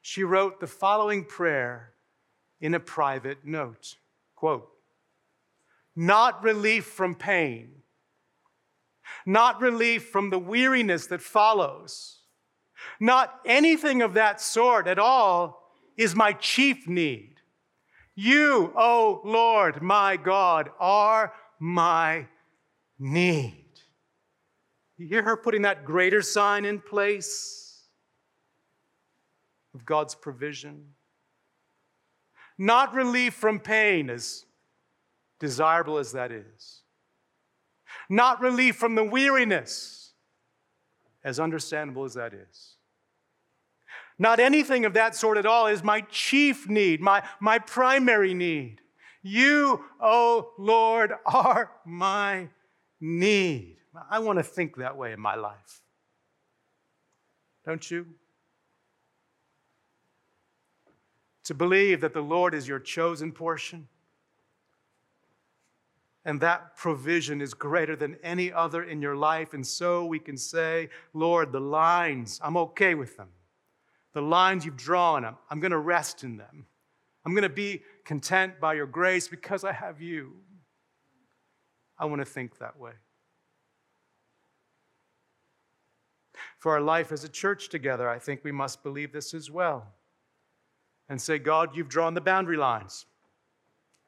she 0.00 0.22
wrote 0.22 0.60
the 0.60 0.68
following 0.68 1.24
prayer 1.24 1.94
in 2.60 2.72
a 2.72 2.78
private 2.78 3.38
note 3.44 3.96
quote, 4.36 4.68
Not 5.96 6.44
relief 6.44 6.84
from 6.84 7.16
pain, 7.16 7.82
not 9.26 9.60
relief 9.60 10.06
from 10.10 10.30
the 10.30 10.38
weariness 10.38 11.08
that 11.08 11.20
follows, 11.20 12.20
not 13.00 13.40
anything 13.44 14.02
of 14.02 14.14
that 14.14 14.40
sort 14.40 14.86
at 14.86 15.00
all 15.00 15.74
is 15.96 16.14
my 16.14 16.32
chief 16.32 16.86
need. 16.86 17.40
You, 18.14 18.72
O 18.76 18.76
oh 18.76 19.20
Lord, 19.24 19.82
my 19.82 20.16
God, 20.16 20.70
are 20.78 21.32
my 21.58 22.26
need. 23.00 23.64
You 24.98 25.06
hear 25.06 25.22
her 25.22 25.36
putting 25.36 25.62
that 25.62 25.84
greater 25.84 26.20
sign 26.20 26.66
in 26.66 26.78
place 26.78 27.84
of 29.74 29.86
God's 29.86 30.14
provision? 30.14 30.84
Not 32.58 32.92
relief 32.92 33.32
from 33.32 33.58
pain, 33.58 34.10
as 34.10 34.44
desirable 35.38 35.96
as 35.96 36.12
that 36.12 36.30
is. 36.30 36.82
Not 38.10 38.42
relief 38.42 38.76
from 38.76 38.94
the 38.94 39.04
weariness, 39.04 40.12
as 41.24 41.40
understandable 41.40 42.04
as 42.04 42.14
that 42.14 42.34
is. 42.34 42.76
Not 44.18 44.38
anything 44.38 44.84
of 44.84 44.92
that 44.92 45.16
sort 45.16 45.38
at 45.38 45.46
all 45.46 45.66
is 45.66 45.82
my 45.82 46.02
chief 46.02 46.68
need, 46.68 47.00
my, 47.00 47.22
my 47.40 47.58
primary 47.58 48.34
need. 48.34 48.82
You, 49.22 49.84
O 49.98 50.02
oh 50.02 50.50
Lord, 50.58 51.12
are 51.24 51.70
my 51.86 52.48
need. 53.00 53.76
I 54.10 54.18
want 54.18 54.38
to 54.38 54.42
think 54.42 54.76
that 54.76 54.96
way 54.96 55.12
in 55.12 55.20
my 55.20 55.34
life. 55.34 55.82
don't 57.64 57.90
you? 57.90 58.06
To 61.44 61.54
believe 61.54 62.00
that 62.02 62.14
the 62.14 62.20
Lord 62.20 62.54
is 62.54 62.68
your 62.68 62.78
chosen 62.78 63.32
portion 63.32 63.88
and 66.24 66.40
that 66.40 66.76
provision 66.76 67.40
is 67.40 67.54
greater 67.54 67.96
than 67.96 68.16
any 68.22 68.52
other 68.52 68.82
in 68.82 69.00
your 69.00 69.16
life. 69.16 69.54
And 69.54 69.66
so 69.66 70.04
we 70.04 70.18
can 70.18 70.36
say, 70.36 70.90
Lord, 71.14 71.50
the 71.50 71.60
lines, 71.60 72.40
I'm 72.42 72.56
okay 72.56 72.94
with 72.94 73.16
them. 73.16 73.28
The 74.12 74.20
lines 74.20 74.64
you've 74.64 74.76
drawn, 74.76 75.24
I'm, 75.24 75.36
I'm 75.50 75.60
going 75.60 75.70
to 75.70 75.78
rest 75.78 76.24
in 76.24 76.36
them. 76.36 76.66
I'm 77.24 77.32
going 77.32 77.42
to 77.42 77.48
be 77.48 77.82
content 78.04 78.60
by 78.60 78.74
your 78.74 78.86
grace 78.86 79.28
because 79.28 79.64
I 79.64 79.72
have 79.72 80.00
you. 80.00 80.32
I 82.00 82.06
want 82.06 82.22
to 82.22 82.24
think 82.24 82.58
that 82.58 82.80
way. 82.80 82.92
For 86.58 86.72
our 86.72 86.80
life 86.80 87.12
as 87.12 87.24
a 87.24 87.28
church 87.28 87.68
together, 87.68 88.08
I 88.08 88.18
think 88.18 88.42
we 88.42 88.52
must 88.52 88.82
believe 88.82 89.12
this 89.12 89.34
as 89.34 89.50
well. 89.50 89.86
And 91.10 91.20
say, 91.20 91.38
God, 91.38 91.76
you've 91.76 91.88
drawn 91.88 92.14
the 92.14 92.20
boundary 92.20 92.56
lines, 92.56 93.04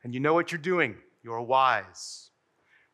and 0.03 0.15
you 0.15 0.21
know 0.21 0.33
what 0.33 0.51
you're 0.51 0.59
doing. 0.59 0.97
You're 1.23 1.43
wise. 1.43 2.31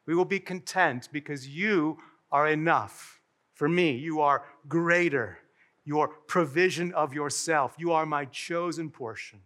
We 0.06 0.14
will 0.14 0.24
be 0.24 0.40
content 0.40 1.08
because 1.12 1.46
you 1.46 1.98
are 2.32 2.48
enough 2.48 3.20
for 3.54 3.68
me. 3.68 3.92
You 3.92 4.20
are 4.20 4.44
greater. 4.68 5.38
Your 5.84 6.08
provision 6.08 6.92
of 6.92 7.14
yourself. 7.14 7.74
You 7.78 7.92
are 7.92 8.06
my 8.06 8.24
chosen 8.26 8.90
portion 8.90 9.40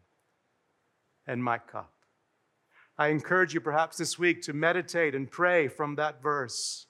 and 1.27 1.43
my 1.43 1.59
cup. 1.59 1.93
I 3.03 3.09
encourage 3.09 3.53
you 3.53 3.61
perhaps 3.61 3.97
this 3.97 4.17
week 4.17 4.43
to 4.43 4.53
meditate 4.53 5.17
and 5.17 5.29
pray 5.29 5.67
from 5.67 5.97
that 5.97 6.23
verse. 6.23 6.87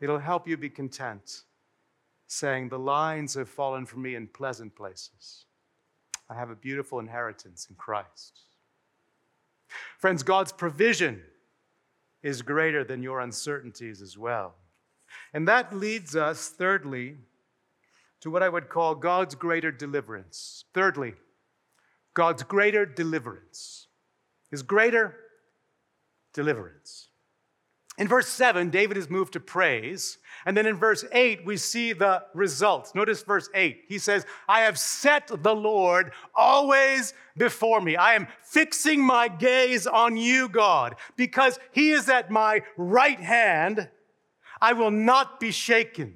It'll 0.00 0.18
help 0.18 0.48
you 0.48 0.56
be 0.56 0.70
content, 0.70 1.42
saying, 2.26 2.68
The 2.68 2.80
lines 2.80 3.34
have 3.34 3.48
fallen 3.48 3.86
for 3.86 4.00
me 4.00 4.16
in 4.16 4.26
pleasant 4.26 4.74
places. 4.74 5.44
I 6.28 6.34
have 6.34 6.50
a 6.50 6.56
beautiful 6.56 6.98
inheritance 6.98 7.68
in 7.70 7.76
Christ. 7.76 8.40
Friends, 9.98 10.24
God's 10.24 10.50
provision 10.50 11.22
is 12.24 12.42
greater 12.42 12.82
than 12.82 13.04
your 13.04 13.20
uncertainties 13.20 14.02
as 14.02 14.18
well. 14.18 14.56
And 15.32 15.46
that 15.46 15.72
leads 15.72 16.16
us, 16.16 16.48
thirdly, 16.48 17.18
to 18.20 18.32
what 18.32 18.42
I 18.42 18.48
would 18.48 18.68
call 18.68 18.96
God's 18.96 19.36
greater 19.36 19.70
deliverance. 19.70 20.64
Thirdly, 20.74 21.14
God's 22.14 22.42
greater 22.42 22.84
deliverance. 22.84 23.81
His 24.52 24.62
greater 24.62 25.16
deliverance. 26.32 27.08
In 27.98 28.08
verse 28.08 28.28
7, 28.28 28.70
David 28.70 28.96
is 28.96 29.10
moved 29.10 29.34
to 29.34 29.40
praise. 29.40 30.18
And 30.46 30.56
then 30.56 30.66
in 30.66 30.76
verse 30.76 31.04
8, 31.12 31.44
we 31.44 31.56
see 31.58 31.92
the 31.92 32.22
results. 32.32 32.94
Notice 32.94 33.22
verse 33.22 33.50
8. 33.54 33.84
He 33.86 33.98
says, 33.98 34.24
I 34.48 34.60
have 34.60 34.78
set 34.78 35.26
the 35.42 35.54
Lord 35.54 36.12
always 36.34 37.12
before 37.36 37.80
me. 37.80 37.96
I 37.96 38.14
am 38.14 38.28
fixing 38.42 39.04
my 39.04 39.28
gaze 39.28 39.86
on 39.86 40.16
you, 40.16 40.48
God, 40.48 40.96
because 41.16 41.58
he 41.72 41.90
is 41.90 42.08
at 42.08 42.30
my 42.30 42.62
right 42.76 43.20
hand. 43.20 43.88
I 44.60 44.72
will 44.72 44.90
not 44.90 45.38
be 45.38 45.50
shaken. 45.50 46.14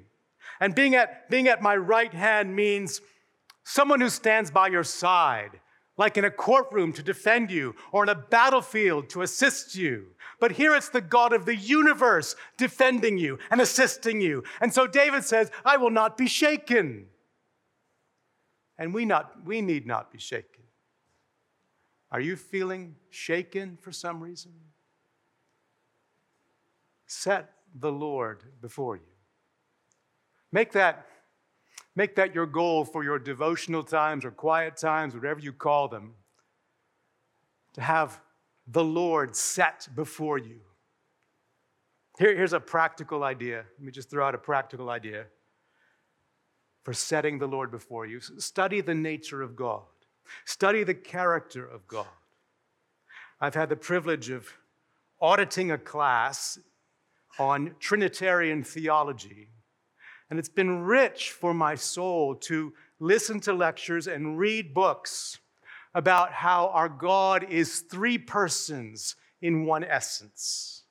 And 0.59 0.73
being 0.73 0.95
at, 0.95 1.29
being 1.29 1.47
at 1.47 1.61
my 1.61 1.75
right 1.75 2.13
hand 2.13 2.55
means 2.55 3.01
someone 3.63 4.01
who 4.01 4.09
stands 4.09 4.49
by 4.49 4.67
your 4.67 4.83
side, 4.83 5.59
like 5.97 6.15
in 6.15 6.25
a 6.25 6.31
courtroom 6.31 6.93
to 6.93 7.03
defend 7.03 7.51
you 7.51 7.75
or 7.91 8.03
in 8.03 8.09
a 8.09 8.15
battlefield 8.15 9.09
to 9.09 9.23
assist 9.23 9.75
you. 9.75 10.07
But 10.39 10.53
here 10.53 10.75
it's 10.75 10.89
the 10.89 11.01
God 11.01 11.33
of 11.33 11.45
the 11.45 11.55
universe 11.55 12.35
defending 12.55 13.17
you 13.17 13.39
and 13.49 13.59
assisting 13.59 14.21
you. 14.21 14.43
And 14.61 14.73
so 14.73 14.85
David 14.87 15.23
says, 15.23 15.51
I 15.65 15.77
will 15.77 15.89
not 15.89 16.17
be 16.17 16.27
shaken. 16.27 17.07
And 18.77 18.93
we, 18.93 19.05
not, 19.05 19.45
we 19.45 19.61
need 19.61 19.87
not 19.87 20.11
be 20.11 20.19
shaken. 20.19 20.63
Are 22.11 22.21
you 22.21 22.35
feeling 22.35 22.95
shaken 23.09 23.77
for 23.81 23.91
some 23.91 24.21
reason? 24.21 24.53
Set 27.07 27.51
the 27.73 27.91
Lord 27.91 28.43
before 28.61 28.95
you. 28.95 29.01
Make 30.51 30.71
that, 30.73 31.07
make 31.97 32.15
that 32.15 32.35
your 32.35 32.45
goal 32.45 32.85
for 32.85 33.03
your 33.03 33.17
devotional 33.17 33.83
times 33.83 34.23
or 34.23 34.29
quiet 34.29 34.77
times, 34.77 35.15
whatever 35.15 35.39
you 35.39 35.51
call 35.51 35.87
them, 35.87 36.13
to 37.73 37.81
have 37.81 38.21
the 38.67 38.83
Lord 38.83 39.35
set 39.35 39.87
before 39.95 40.37
you. 40.37 40.59
Here, 42.19 42.35
here's 42.35 42.53
a 42.53 42.59
practical 42.59 43.23
idea. 43.23 43.65
Let 43.79 43.83
me 43.83 43.91
just 43.91 44.11
throw 44.11 44.27
out 44.27 44.35
a 44.35 44.37
practical 44.37 44.91
idea 44.91 45.25
for 46.83 46.93
setting 46.93 47.39
the 47.39 47.47
Lord 47.47 47.71
before 47.71 48.05
you. 48.05 48.19
Study 48.19 48.79
the 48.81 48.93
nature 48.93 49.41
of 49.41 49.55
God, 49.55 49.81
study 50.45 50.83
the 50.83 50.93
character 50.93 51.65
of 51.65 51.87
God. 51.87 52.05
I've 53.41 53.55
had 53.55 53.69
the 53.69 53.75
privilege 53.75 54.29
of 54.29 54.47
auditing 55.19 55.71
a 55.71 55.79
class 55.79 56.59
on 57.39 57.73
Trinitarian 57.79 58.63
theology, 58.63 59.47
and 60.29 60.39
it's 60.39 60.49
been 60.49 60.83
rich 60.83 61.31
for 61.31 61.53
my 61.53 61.75
soul 61.75 62.35
to 62.35 62.73
listen 62.99 63.39
to 63.41 63.53
lectures 63.53 64.07
and 64.07 64.37
read 64.37 64.73
books 64.73 65.39
about 65.93 66.31
how 66.31 66.67
our 66.67 66.89
God 66.89 67.45
is 67.49 67.79
three 67.81 68.17
persons 68.17 69.15
in 69.41 69.65
one 69.65 69.83
essence. 69.83 70.83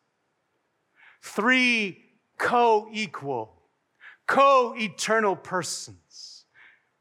Three 1.23 2.05
co 2.39 2.89
equal, 2.93 3.63
co 4.27 4.75
eternal 4.77 5.37
persons, 5.37 6.47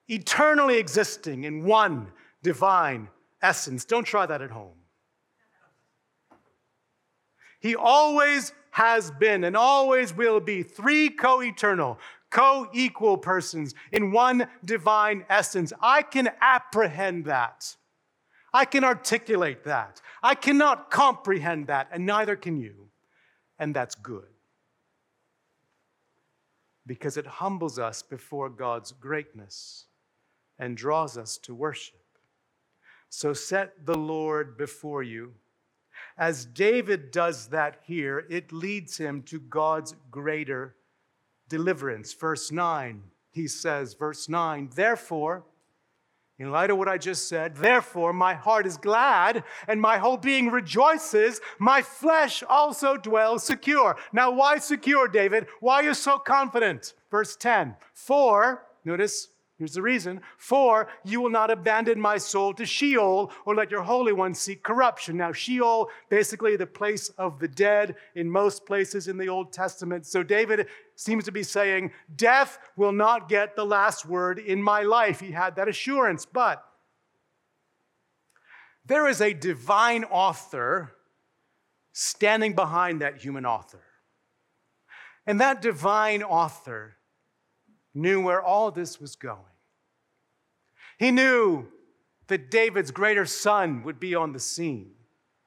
eternally 0.08 0.78
existing 0.78 1.44
in 1.44 1.64
one 1.64 2.12
divine 2.44 3.10
essence. 3.42 3.86
Don't 3.86 4.06
try 4.06 4.26
that 4.26 4.42
at 4.42 4.52
home. 4.52 4.78
He 7.60 7.76
always 7.76 8.54
has 8.72 9.10
been 9.10 9.44
and 9.44 9.56
always 9.56 10.14
will 10.14 10.40
be 10.40 10.62
three 10.62 11.10
co 11.10 11.42
eternal, 11.42 11.98
co 12.36 12.68
equal 12.74 13.18
persons 13.18 13.74
in 13.94 14.12
one 14.12 14.48
divine 14.66 15.24
essence. 15.30 15.72
I 15.82 16.02
can 16.02 16.30
apprehend 16.42 17.26
that. 17.26 17.78
I 18.54 18.66
can 18.66 18.84
articulate 18.84 19.64
that. 19.64 20.02
I 20.22 20.36
cannot 20.36 20.92
comprehend 20.92 21.68
that, 21.68 21.88
and 21.94 22.06
neither 22.06 22.36
can 22.36 22.58
you. 22.58 22.90
And 23.58 23.74
that's 23.74 23.96
good. 23.96 24.28
Because 26.86 27.16
it 27.16 27.26
humbles 27.26 27.80
us 27.80 28.04
before 28.04 28.50
God's 28.50 28.92
greatness 28.92 29.86
and 30.60 30.76
draws 30.76 31.18
us 31.18 31.38
to 31.38 31.56
worship. 31.56 32.02
So 33.10 33.32
set 33.32 33.86
the 33.86 33.98
Lord 33.98 34.58
before 34.58 35.04
you. 35.04 35.36
As 36.18 36.46
David 36.46 37.12
does 37.12 37.48
that 37.48 37.80
here, 37.86 38.26
it 38.30 38.52
leads 38.52 38.98
him 38.98 39.22
to 39.24 39.40
God's 39.40 39.96
greater 40.12 40.76
deliverance. 41.50 42.14
Verse 42.14 42.52
9, 42.52 43.02
he 43.32 43.48
says, 43.48 43.94
verse 43.94 44.30
9, 44.30 44.70
therefore, 44.76 45.44
in 46.38 46.52
light 46.52 46.70
of 46.70 46.78
what 46.78 46.90
I 46.90 46.98
just 46.98 47.30
said, 47.30 47.56
therefore 47.56 48.12
my 48.12 48.34
heart 48.34 48.68
is 48.68 48.76
glad 48.76 49.44
and 49.70 49.80
my 49.80 49.98
whole 49.98 50.18
being 50.18 50.50
rejoices. 50.50 51.40
My 51.60 51.82
flesh 51.82 52.44
also 52.44 52.98
dwells 52.98 53.46
secure. 53.46 53.96
Now, 54.12 54.32
why 54.32 54.58
secure, 54.58 55.08
David? 55.08 55.48
Why 55.62 55.76
are 55.76 55.84
you 55.84 55.94
so 55.94 56.18
confident? 56.18 56.94
Verse 57.10 57.38
10 57.38 57.78
For, 57.94 58.66
notice, 58.84 59.30
Here's 59.58 59.74
the 59.74 59.82
reason 59.82 60.22
For 60.38 60.88
you 61.04 61.22
will 61.22 61.30
not 61.30 61.50
abandon 61.50 62.00
my 62.00 62.18
soul 62.18 62.54
to 62.56 62.66
Sheol 62.66 63.32
or 63.46 63.56
let 63.56 63.72
your 63.72 63.84
Holy 63.84 64.12
One 64.12 64.34
seek 64.34 64.64
corruption. 64.64 65.18
Now, 65.18 65.32
Sheol, 65.32 65.90
basically 66.10 66.58
the 66.58 66.68
place 66.68 67.10
of 67.18 67.40
the 67.40 67.48
dead 67.48 67.96
in 68.16 68.30
most 68.30 68.66
places 68.66 69.08
in 69.08 69.18
the 69.18 69.30
Old 69.30 69.54
Testament. 69.54 70.06
So, 70.06 70.24
David 70.24 70.68
seems 70.96 71.24
to 71.26 71.32
be 71.32 71.44
saying, 71.44 71.92
Death 72.16 72.60
will 72.76 72.92
not 72.92 73.30
get 73.30 73.56
the 73.56 73.66
last 73.66 74.06
word 74.06 74.40
in 74.40 74.62
my 74.62 74.84
life. 74.84 75.22
He 75.22 75.32
had 75.32 75.56
that 75.56 75.70
assurance. 75.70 76.26
But 76.26 76.64
there 78.86 79.08
is 79.08 79.22
a 79.22 79.34
divine 79.34 80.04
author 80.04 80.92
standing 81.94 82.54
behind 82.54 83.02
that 83.02 83.18
human 83.18 83.46
author. 83.46 83.84
And 85.26 85.40
that 85.40 85.62
divine 85.62 86.22
author 86.22 86.95
knew 87.96 88.22
where 88.22 88.42
all 88.42 88.70
this 88.70 89.00
was 89.00 89.16
going. 89.16 89.40
He 91.00 91.12
knew 91.12 91.68
that 92.28 92.52
David's 92.52 92.92
greater 92.92 93.26
son 93.26 93.84
would 93.84 94.00
be 94.00 94.14
on 94.14 94.34
the 94.34 94.40
scene, 94.40 94.92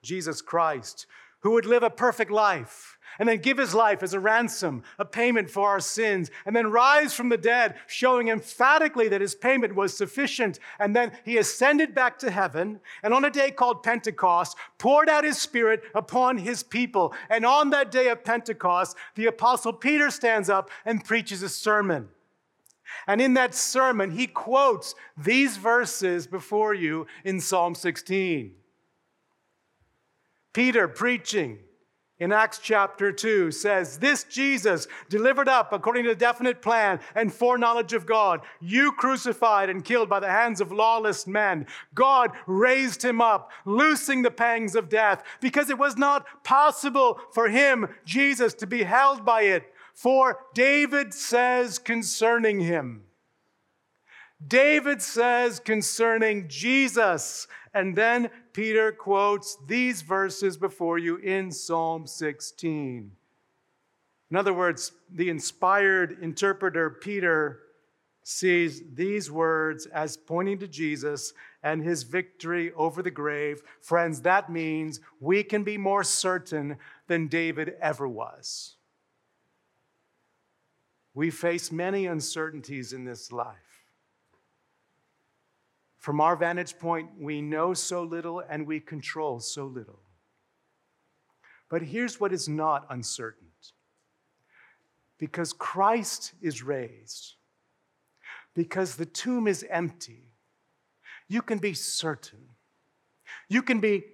Jesus 0.02 0.40
Christ, 0.40 1.06
who 1.40 1.52
would 1.52 1.66
live 1.66 1.82
a 1.82 1.90
perfect 1.90 2.30
life 2.30 2.98
and 3.18 3.28
then 3.28 3.38
give 3.38 3.58
his 3.58 3.74
life 3.74 4.02
as 4.02 4.14
a 4.14 4.20
ransom, 4.20 4.82
a 4.98 5.04
payment 5.04 5.50
for 5.50 5.68
our 5.68 5.80
sins, 5.80 6.30
and 6.46 6.54
then 6.54 6.70
rise 6.70 7.14
from 7.14 7.28
the 7.28 7.37
dead, 7.37 7.74
showing 7.87 8.28
emphatically 8.28 9.08
that 9.08 9.20
his 9.20 9.34
payment 9.34 9.74
was 9.74 9.96
sufficient. 9.96 10.58
And 10.78 10.94
then 10.94 11.12
he 11.24 11.38
ascended 11.38 11.94
back 11.94 12.18
to 12.20 12.30
heaven, 12.30 12.80
and 13.02 13.12
on 13.14 13.24
a 13.24 13.30
day 13.30 13.50
called 13.50 13.82
Pentecost, 13.82 14.56
poured 14.78 15.08
out 15.08 15.24
his 15.24 15.38
spirit 15.38 15.82
upon 15.94 16.38
his 16.38 16.62
people. 16.62 17.14
And 17.28 17.44
on 17.44 17.70
that 17.70 17.90
day 17.90 18.08
of 18.08 18.24
Pentecost, 18.24 18.96
the 19.14 19.26
apostle 19.26 19.72
Peter 19.72 20.11
stands 20.11 20.48
up 20.48 20.70
and 20.84 21.04
preaches 21.04 21.42
a 21.42 21.48
sermon. 21.48 22.08
And 23.07 23.20
in 23.20 23.35
that 23.35 23.55
sermon, 23.55 24.11
he 24.11 24.27
quotes 24.27 24.94
these 25.16 25.57
verses 25.57 26.27
before 26.27 26.74
you 26.74 27.07
in 27.24 27.40
Psalm 27.40 27.74
16. 27.74 28.55
Peter 30.53 30.88
preaching 30.88 31.59
in 32.20 32.33
Acts 32.33 32.59
chapter 32.59 33.12
2 33.12 33.53
says, 33.53 33.98
This 33.98 34.24
Jesus, 34.24 34.88
delivered 35.09 35.48
up 35.48 35.72
according 35.72 36.05
to 36.05 36.11
the 36.11 36.16
definite 36.16 36.61
plan 36.61 36.98
and 37.14 37.33
foreknowledge 37.33 37.92
of 37.92 38.07
God, 38.07 38.40
you 38.61 38.90
crucified 38.92 39.70
and 39.70 39.85
killed 39.85 40.09
by 40.09 40.18
the 40.18 40.29
hands 40.29 40.61
of 40.61 40.72
lawless 40.72 41.29
men. 41.29 41.66
God 41.94 42.33
raised 42.46 43.05
him 43.05 43.20
up, 43.20 43.53
loosing 43.64 44.22
the 44.22 44.33
pangs 44.33 44.74
of 44.74 44.88
death, 44.88 45.22
because 45.40 45.70
it 45.70 45.79
was 45.79 45.96
not 45.96 46.27
possible 46.42 47.20
for 47.33 47.48
him, 47.48 47.88
Jesus, 48.05 48.53
to 48.55 48.66
be 48.66 48.83
held 48.83 49.24
by 49.24 49.42
it. 49.42 49.72
For 49.98 50.38
David 50.54 51.12
says 51.12 51.80
concerning 51.80 52.61
him, 52.61 53.02
David 54.46 55.02
says 55.02 55.58
concerning 55.58 56.46
Jesus, 56.46 57.48
and 57.74 57.96
then 57.96 58.30
Peter 58.52 58.92
quotes 58.92 59.58
these 59.66 60.02
verses 60.02 60.56
before 60.56 60.98
you 60.98 61.16
in 61.16 61.50
Psalm 61.50 62.06
16. 62.06 63.11
In 64.30 64.37
other 64.37 64.54
words, 64.54 64.92
the 65.12 65.30
inspired 65.30 66.18
interpreter 66.22 66.90
Peter 66.90 67.58
sees 68.22 68.84
these 68.94 69.32
words 69.32 69.87
as 69.87 70.16
pointing 70.16 70.61
to 70.61 70.68
Jesus 70.68 71.32
and 71.64 71.82
his 71.82 72.04
victory 72.04 72.70
over 72.74 73.02
the 73.02 73.11
grave. 73.11 73.62
Friends, 73.80 74.20
that 74.20 74.48
means 74.48 75.00
we 75.18 75.42
can 75.42 75.64
be 75.64 75.76
more 75.76 76.04
certain 76.04 76.76
than 77.08 77.26
David 77.26 77.74
ever 77.80 78.06
was. 78.06 78.76
We 81.18 81.31
face 81.31 81.72
many 81.72 82.07
uncertainties 82.07 82.92
in 82.92 83.04
this 83.04 83.33
life. 83.33 83.83
From 85.96 86.20
our 86.20 86.37
vantage 86.37 86.78
point, 86.78 87.11
we 87.18 87.42
know 87.42 87.74
so 87.74 88.04
little 88.04 88.38
and 88.48 88.64
we 88.64 88.78
control 88.78 89.40
so 89.40 89.66
little. 89.66 89.98
But 91.68 91.83
here's 91.83 92.20
what 92.20 92.33
is 92.33 92.48
not 92.48 92.87
uncertain 92.88 93.48
because 95.18 95.52
Christ 95.52 96.35
is 96.40 96.62
raised, 96.62 97.35
because 98.54 98.94
the 98.94 99.04
tomb 99.04 99.48
is 99.48 99.66
empty, 99.68 100.22
you 101.26 101.42
can 101.42 101.59
be 101.59 101.74
certain, 101.74 102.50
you 103.48 103.62
can 103.62 103.81
be 103.81 104.04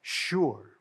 sure, 0.00 0.78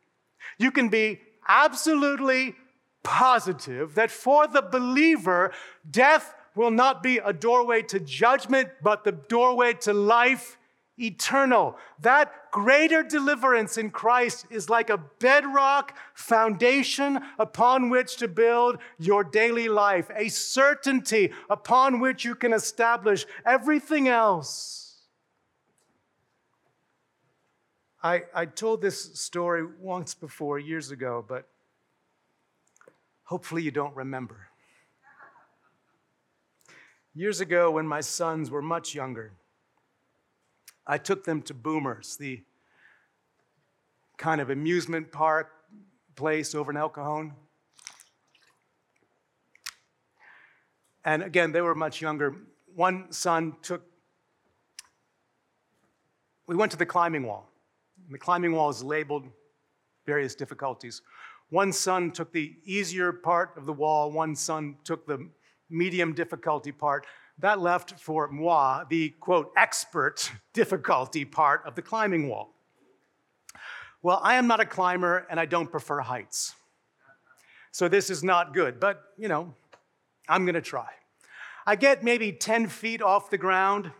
you 0.60 0.70
can 0.70 0.90
be 0.90 1.22
absolutely 1.48 2.56
positive 3.06 3.96
that 3.96 4.12
for 4.12 4.48
the 4.48 4.62
believer, 4.62 5.54
death 5.90 6.34
will 6.56 6.72
not 6.72 7.02
be 7.02 7.20
a 7.20 7.32
doorway 7.32 7.82
to 7.84 8.00
judgment, 8.00 8.68
but 8.82 9.06
the 9.06 9.14
doorway 9.14 9.74
to 9.74 9.94
life 9.94 10.58
eternal. 10.98 11.78
That 12.02 12.52
greater 12.52 13.04
deliverance 13.04 13.78
in 13.78 13.92
Christ 13.92 14.46
is 14.50 14.70
like 14.70 14.90
a 14.90 14.98
bedrock 15.20 15.98
foundation 16.14 17.20
upon 17.38 17.90
which 17.90 18.18
to 18.18 18.28
build 18.28 18.78
your 18.98 19.24
daily 19.24 19.68
life, 19.68 20.10
a 20.16 20.30
certainty 20.30 21.32
upon 21.50 22.00
which 22.00 22.26
you 22.26 22.34
can 22.34 22.54
establish 22.54 23.26
everything 23.46 24.08
else. 24.08 24.82
I, 28.02 28.24
I 28.34 28.46
told 28.46 28.82
this 28.82 29.20
story 29.20 29.66
once 29.80 30.14
before, 30.14 30.60
years 30.60 30.92
ago, 30.92 31.26
but 31.28 31.48
hopefully 33.26 33.62
you 33.62 33.72
don't 33.72 33.96
remember. 33.96 34.48
Years 37.14 37.42
ago, 37.42 37.72
when 37.72 37.88
my 37.88 38.02
sons 38.02 38.50
were 38.50 38.62
much 38.62 38.94
younger, 38.94 39.34
I 40.88 40.98
took 40.98 41.24
them 41.24 41.42
to 41.44 41.54
Boomers, 41.54 42.18
the 42.18 42.44
kind 44.18 44.40
of 44.42 44.50
amusement 44.50 45.12
park 45.12 45.52
place 46.16 46.54
over 46.56 46.72
in 46.72 46.78
El 46.78 46.90
Cajon. 46.90 47.34
And 51.04 51.24
again, 51.24 51.52
they 51.52 51.62
were 51.62 51.76
much 51.76 52.02
younger. 52.02 52.36
One 52.76 53.12
son 53.12 53.56
took, 53.62 53.84
we 56.48 56.56
went 56.56 56.72
to 56.72 56.78
the 56.78 56.86
climbing 56.86 57.24
wall. 57.24 57.50
The 58.10 58.18
climbing 58.18 58.52
wall 58.54 58.70
is 58.70 58.84
labeled 58.84 59.28
various 60.06 60.36
difficulties. 60.36 61.02
One 61.50 61.72
son 61.72 62.12
took 62.12 62.32
the 62.32 62.56
easier 62.64 63.14
part 63.14 63.52
of 63.56 63.66
the 63.66 63.74
wall, 63.74 64.12
one 64.12 64.36
son 64.36 64.78
took 64.84 65.06
the 65.06 65.30
medium 65.70 66.14
difficulty 66.14 66.72
part. 66.72 67.06
That 67.40 67.60
left 67.60 68.00
for 68.00 68.28
moi 68.30 68.86
the 68.90 69.10
quote, 69.20 69.52
expert 69.58 70.32
difficulty 70.54 71.26
part 71.26 71.62
of 71.66 71.76
the 71.76 71.82
climbing 71.82 72.30
wall. 72.30 72.54
Well, 74.02 74.20
I 74.24 74.36
am 74.36 74.48
not 74.48 74.60
a 74.60 74.66
climber 74.66 75.26
and 75.30 75.40
I 75.40 75.46
don't 75.46 75.70
prefer 75.70 76.00
heights. 76.00 76.54
So 77.72 77.88
this 77.88 78.10
is 78.10 78.24
not 78.24 78.54
good, 78.54 78.80
but 78.80 79.02
you 79.18 79.28
know, 79.28 79.54
I'm 80.30 80.46
gonna 80.46 80.62
try. 80.62 80.90
I 81.68 81.76
get 81.76 82.04
maybe 82.04 82.32
10 82.32 82.68
feet 82.68 83.02
off 83.02 83.30
the 83.30 83.38
ground 83.38 83.92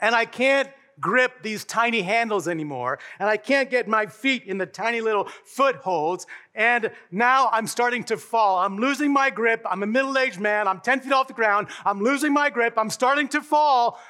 and 0.00 0.14
I 0.14 0.24
can't 0.24 0.68
grip 1.02 1.42
these 1.42 1.66
tiny 1.66 2.00
handles 2.00 2.48
anymore, 2.48 2.98
and 3.18 3.28
I 3.28 3.36
can't 3.36 3.68
get 3.68 3.86
my 3.86 4.06
feet 4.06 4.44
in 4.44 4.56
the 4.56 4.64
tiny 4.64 5.02
little 5.02 5.28
footholds, 5.44 6.26
and 6.54 6.90
now 7.10 7.50
I'm 7.52 7.66
starting 7.66 8.04
to 8.04 8.16
fall. 8.16 8.60
I'm 8.60 8.78
losing 8.78 9.12
my 9.12 9.28
grip. 9.28 9.66
I'm 9.68 9.82
a 9.82 9.86
middle 9.86 10.16
aged 10.16 10.40
man. 10.40 10.66
I'm 10.66 10.80
10 10.80 11.00
feet 11.00 11.12
off 11.12 11.28
the 11.28 11.34
ground. 11.34 11.66
I'm 11.84 12.00
losing 12.00 12.32
my 12.32 12.48
grip. 12.48 12.78
I'm 12.78 12.88
starting 12.88 13.28
to 13.28 13.42
fall. 13.42 14.00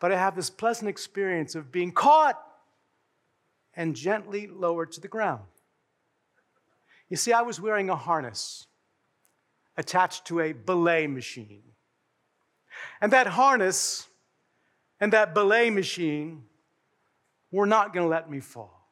But 0.00 0.10
I 0.10 0.16
have 0.16 0.34
this 0.34 0.50
pleasant 0.50 0.88
experience 0.88 1.54
of 1.54 1.70
being 1.70 1.92
caught 1.92 2.42
and 3.74 3.94
gently 3.94 4.46
lowered 4.48 4.90
to 4.92 5.00
the 5.00 5.08
ground. 5.08 5.42
You 7.08 7.16
see, 7.16 7.32
I 7.32 7.42
was 7.42 7.60
wearing 7.60 7.88
a 7.88 7.96
harness 7.96 8.66
attached 9.76 10.24
to 10.26 10.40
a 10.40 10.52
belay 10.52 11.06
machine. 11.06 11.62
And 13.00 13.12
that 13.12 13.26
harness 13.26 14.08
and 15.00 15.12
that 15.12 15.34
belay 15.34 15.70
machine 15.70 16.44
were 17.50 17.66
not 17.66 17.92
going 17.92 18.04
to 18.04 18.10
let 18.10 18.30
me 18.30 18.40
fall. 18.40 18.90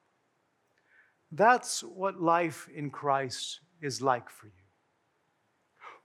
That's 1.33 1.83
what 1.83 2.21
life 2.21 2.69
in 2.75 2.91
Christ 2.91 3.61
is 3.81 4.01
like 4.01 4.31
for 4.31 4.47
you. 4.47 4.53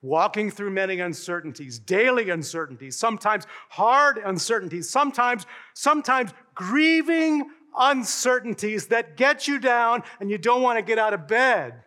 Walking 0.01 0.49
through 0.49 0.71
many 0.71 0.99
uncertainties, 1.01 1.77
daily 1.77 2.29
uncertainties, 2.29 2.97
sometimes 2.97 3.45
hard 3.69 4.17
uncertainties, 4.17 4.89
sometimes, 4.89 5.45
sometimes 5.73 6.31
grieving 6.55 7.49
uncertainties 7.77 8.88
that 8.88 9.17
get 9.17 9.47
you 9.47 9.59
down 9.59 10.03
and 10.19 10.31
you 10.31 10.38
don't 10.38 10.62
want 10.62 10.79
to 10.79 10.81
get 10.81 10.97
out 10.97 11.13
of 11.13 11.27
bed. 11.27 11.83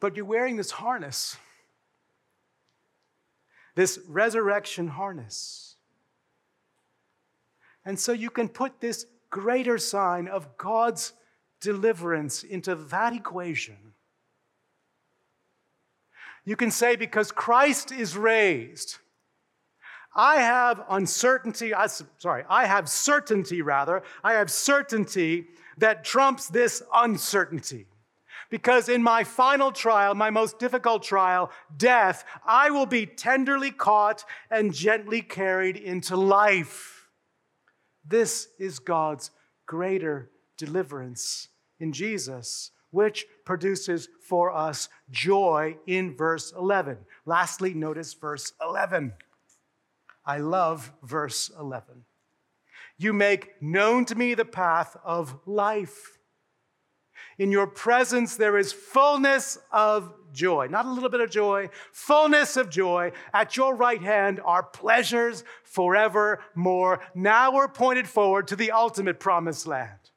But 0.00 0.16
you're 0.16 0.24
wearing 0.24 0.56
this 0.56 0.72
harness 0.72 1.36
this 3.80 3.98
resurrection 4.08 4.88
harness. 4.88 5.76
And 7.86 7.98
so 7.98 8.12
you 8.12 8.28
can 8.28 8.50
put 8.50 8.78
this 8.78 9.06
greater 9.30 9.78
sign 9.78 10.28
of 10.28 10.58
God's 10.58 11.14
deliverance 11.62 12.42
into 12.42 12.74
that 12.74 13.14
equation. 13.14 13.94
You 16.44 16.56
can 16.56 16.70
say, 16.70 16.94
because 16.94 17.32
Christ 17.32 17.90
is 17.90 18.18
raised, 18.18 18.98
I 20.14 20.36
have 20.42 20.84
uncertainty, 20.90 21.72
I, 21.72 21.86
sorry, 21.86 22.44
I 22.50 22.66
have 22.66 22.86
certainty 22.86 23.62
rather, 23.62 24.02
I 24.22 24.34
have 24.34 24.50
certainty 24.50 25.46
that 25.78 26.04
trumps 26.04 26.48
this 26.48 26.82
uncertainty. 26.94 27.86
Because 28.50 28.88
in 28.88 29.02
my 29.02 29.22
final 29.24 29.70
trial, 29.70 30.14
my 30.14 30.30
most 30.30 30.58
difficult 30.58 31.02
trial, 31.04 31.50
death, 31.76 32.24
I 32.44 32.70
will 32.70 32.86
be 32.86 33.06
tenderly 33.06 33.70
caught 33.70 34.24
and 34.50 34.74
gently 34.74 35.22
carried 35.22 35.76
into 35.76 36.16
life. 36.16 37.08
This 38.04 38.48
is 38.58 38.80
God's 38.80 39.30
greater 39.66 40.30
deliverance 40.58 41.48
in 41.78 41.92
Jesus, 41.92 42.72
which 42.90 43.24
produces 43.44 44.08
for 44.20 44.52
us 44.52 44.88
joy 45.10 45.76
in 45.86 46.16
verse 46.16 46.52
11. 46.52 46.98
Lastly, 47.24 47.72
notice 47.72 48.14
verse 48.14 48.52
11. 48.60 49.12
I 50.26 50.38
love 50.38 50.92
verse 51.02 51.50
11. 51.58 52.04
You 52.98 53.12
make 53.12 53.62
known 53.62 54.04
to 54.06 54.14
me 54.14 54.34
the 54.34 54.44
path 54.44 54.96
of 55.04 55.38
life. 55.46 56.18
In 57.40 57.50
your 57.50 57.66
presence, 57.66 58.36
there 58.36 58.58
is 58.58 58.70
fullness 58.70 59.56
of 59.72 60.12
joy. 60.30 60.66
Not 60.70 60.84
a 60.84 60.90
little 60.90 61.08
bit 61.08 61.22
of 61.22 61.30
joy, 61.30 61.70
fullness 61.90 62.58
of 62.58 62.68
joy. 62.68 63.12
At 63.32 63.56
your 63.56 63.74
right 63.74 64.02
hand 64.02 64.42
are 64.44 64.62
pleasures 64.62 65.42
forevermore. 65.64 67.00
Now 67.14 67.54
we're 67.54 67.68
pointed 67.68 68.06
forward 68.06 68.46
to 68.48 68.56
the 68.56 68.72
ultimate 68.72 69.18
promised 69.18 69.66
land. 69.66 70.10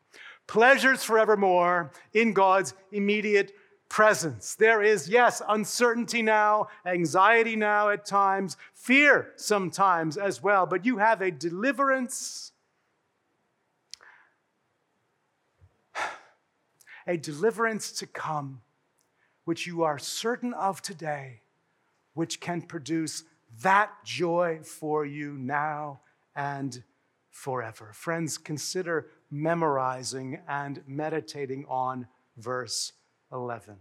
Pleasures 0.48 1.02
forevermore 1.06 1.94
in 2.14 2.34
God's 2.34 2.74
immediate 2.92 3.54
presence. 3.88 4.56
There 4.56 4.84
is, 4.84 5.08
yes, 5.08 5.42
uncertainty 5.48 6.22
now, 6.22 6.68
anxiety 6.86 7.56
now 7.56 7.88
at 7.88 8.06
times, 8.06 8.58
fear 8.74 9.32
sometimes 9.38 10.18
as 10.18 10.44
well, 10.44 10.66
but 10.66 10.86
you 10.86 10.98
have 10.98 11.22
a 11.22 11.32
deliverance. 11.32 12.53
A 17.08 17.18
deliverance 17.18 17.92
to 17.94 18.08
come, 18.08 18.62
which 19.46 19.68
you 19.68 19.84
are 19.84 20.00
certain 20.00 20.54
of 20.54 20.82
today, 20.82 21.42
which 22.14 22.40
can 22.40 22.62
produce 22.62 23.24
that 23.62 23.92
joy 24.04 24.60
for 24.64 25.06
you 25.06 25.34
now 25.34 26.02
and 26.36 26.84
forever. 27.30 27.92
Friends, 27.94 28.38
consider 28.38 29.10
memorizing 29.30 30.40
and 30.48 30.82
meditating 30.88 31.66
on 31.68 32.08
verse 32.38 32.94
11. 33.32 33.76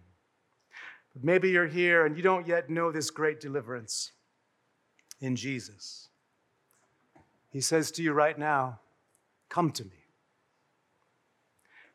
But 1.14 1.24
maybe 1.24 1.50
you're 1.50 1.66
here 1.66 2.06
and 2.06 2.16
you 2.16 2.22
don't 2.22 2.46
yet 2.46 2.70
know 2.70 2.90
this 2.90 3.10
great 3.10 3.40
deliverance 3.40 4.12
in 5.20 5.36
Jesus. 5.36 6.08
He 7.50 7.60
says 7.60 7.90
to 7.92 8.02
you 8.02 8.12
right 8.12 8.38
now, 8.38 8.80
Come 9.48 9.70
to 9.72 9.84
me. 9.84 10.01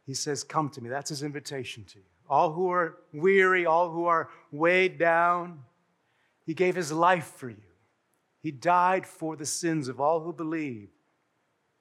He 0.08 0.14
says, 0.14 0.44
Come 0.44 0.70
to 0.70 0.82
me. 0.82 0.90
That's 0.90 1.10
his 1.10 1.22
invitation 1.22 1.84
to 1.84 2.00
you. 2.00 2.06
All 2.30 2.54
who 2.54 2.72
are 2.72 2.96
weary, 3.14 3.66
all 3.66 3.92
who 3.92 4.06
are 4.06 4.30
weighed 4.52 4.98
down, 4.98 5.60
he 6.46 6.54
gave 6.54 6.76
his 6.76 6.92
life 6.92 7.34
for 7.36 7.50
you. 7.50 7.58
He 8.42 8.52
died 8.52 9.06
for 9.06 9.36
the 9.36 9.46
sins 9.46 9.90
of 9.90 10.00
all 10.00 10.22
who 10.22 10.32
believe. 10.32 10.88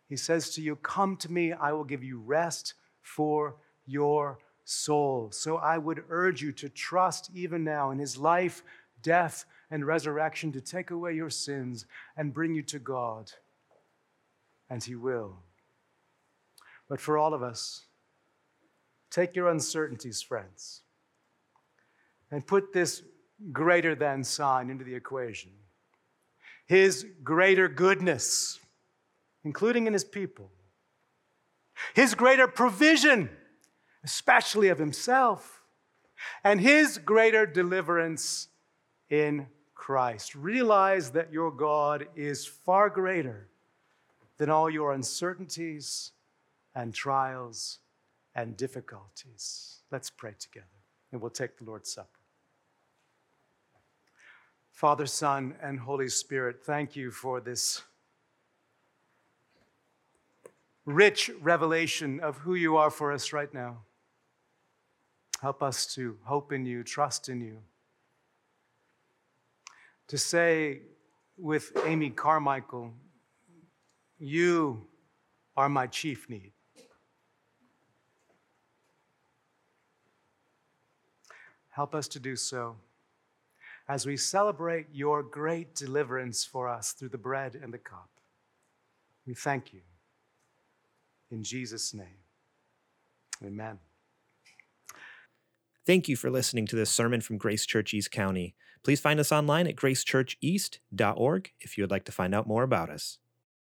He 0.08 0.16
says 0.16 0.50
to 0.54 0.60
you, 0.60 0.74
Come 0.76 1.16
to 1.18 1.30
me, 1.30 1.52
I 1.52 1.72
will 1.72 1.84
give 1.84 2.02
you 2.02 2.18
rest 2.18 2.74
for 3.00 3.56
your 3.86 4.40
soul. 4.64 5.30
So 5.30 5.58
I 5.58 5.78
would 5.78 6.02
urge 6.08 6.42
you 6.42 6.50
to 6.52 6.68
trust 6.68 7.30
even 7.32 7.62
now 7.62 7.92
in 7.92 7.98
his 8.00 8.18
life, 8.18 8.64
death, 9.02 9.44
and 9.70 9.86
resurrection 9.86 10.50
to 10.52 10.60
take 10.60 10.90
away 10.90 11.14
your 11.14 11.30
sins 11.30 11.86
and 12.16 12.34
bring 12.34 12.54
you 12.54 12.62
to 12.62 12.80
God. 12.80 13.30
And 14.68 14.82
he 14.82 14.96
will. 14.96 15.36
But 16.88 17.00
for 17.00 17.18
all 17.18 17.34
of 17.34 17.42
us, 17.42 17.85
take 19.10 19.36
your 19.36 19.48
uncertainties, 19.48 20.22
friends, 20.22 20.82
and 22.30 22.46
put 22.46 22.72
this 22.72 23.02
greater 23.52 23.94
than 23.94 24.24
sign 24.24 24.70
into 24.70 24.84
the 24.84 24.94
equation. 24.94 25.50
His 26.66 27.06
greater 27.22 27.68
goodness 27.68 28.58
including 29.46 29.86
in 29.86 29.92
his 29.92 30.02
people. 30.02 30.50
His 31.94 32.16
greater 32.16 32.48
provision, 32.48 33.30
especially 34.02 34.68
of 34.68 34.78
himself, 34.78 35.62
and 36.42 36.60
his 36.60 36.98
greater 36.98 37.46
deliverance 37.46 38.48
in 39.08 39.46
Christ. 39.76 40.34
Realize 40.34 41.12
that 41.12 41.32
your 41.32 41.52
God 41.52 42.08
is 42.16 42.44
far 42.44 42.90
greater 42.90 43.46
than 44.36 44.50
all 44.50 44.68
your 44.68 44.92
uncertainties 44.92 46.10
and 46.74 46.92
trials 46.92 47.78
and 48.36 48.56
difficulties. 48.56 49.80
Let's 49.90 50.10
pray 50.10 50.34
together, 50.38 50.66
and 51.10 51.20
we'll 51.20 51.30
take 51.30 51.56
the 51.56 51.64
Lord's 51.64 51.90
Supper. 51.90 52.08
Father, 54.70 55.06
Son, 55.06 55.54
and 55.62 55.80
Holy 55.80 56.10
Spirit, 56.10 56.62
thank 56.62 56.94
you 56.94 57.10
for 57.10 57.40
this 57.40 57.82
rich 60.84 61.30
revelation 61.40 62.20
of 62.20 62.36
who 62.36 62.54
you 62.54 62.76
are 62.76 62.90
for 62.90 63.10
us 63.10 63.32
right 63.32 63.52
now. 63.54 63.78
Help 65.40 65.62
us 65.62 65.86
to 65.94 66.18
hope 66.24 66.52
in 66.52 66.66
you, 66.66 66.82
trust 66.82 67.30
in 67.30 67.40
you. 67.40 67.58
To 70.08 70.18
say 70.18 70.82
with 71.38 71.72
Amy 71.86 72.10
Carmichael, 72.10 72.92
You 74.18 74.86
are 75.56 75.68
my 75.70 75.86
chief 75.86 76.28
need. 76.28 76.52
Help 81.76 81.94
us 81.94 82.08
to 82.08 82.18
do 82.18 82.36
so 82.36 82.74
as 83.86 84.06
we 84.06 84.16
celebrate 84.16 84.86
your 84.94 85.22
great 85.22 85.74
deliverance 85.74 86.42
for 86.42 86.70
us 86.70 86.92
through 86.92 87.10
the 87.10 87.18
bread 87.18 87.54
and 87.62 87.70
the 87.70 87.76
cup. 87.76 88.08
We 89.26 89.34
thank 89.34 89.74
you. 89.74 89.80
In 91.30 91.44
Jesus' 91.44 91.92
name, 91.92 92.22
amen. 93.44 93.78
Thank 95.84 96.08
you 96.08 96.16
for 96.16 96.30
listening 96.30 96.66
to 96.68 96.76
this 96.76 96.88
sermon 96.88 97.20
from 97.20 97.36
Grace 97.36 97.66
Church 97.66 97.92
East 97.92 98.10
County. 98.10 98.54
Please 98.82 98.98
find 98.98 99.20
us 99.20 99.30
online 99.30 99.66
at 99.66 99.76
gracechurcheast.org 99.76 101.52
if 101.60 101.76
you 101.76 101.82
would 101.82 101.90
like 101.90 102.06
to 102.06 102.12
find 102.12 102.34
out 102.34 102.46
more 102.46 102.62
about 102.62 102.88
us. 102.88 103.18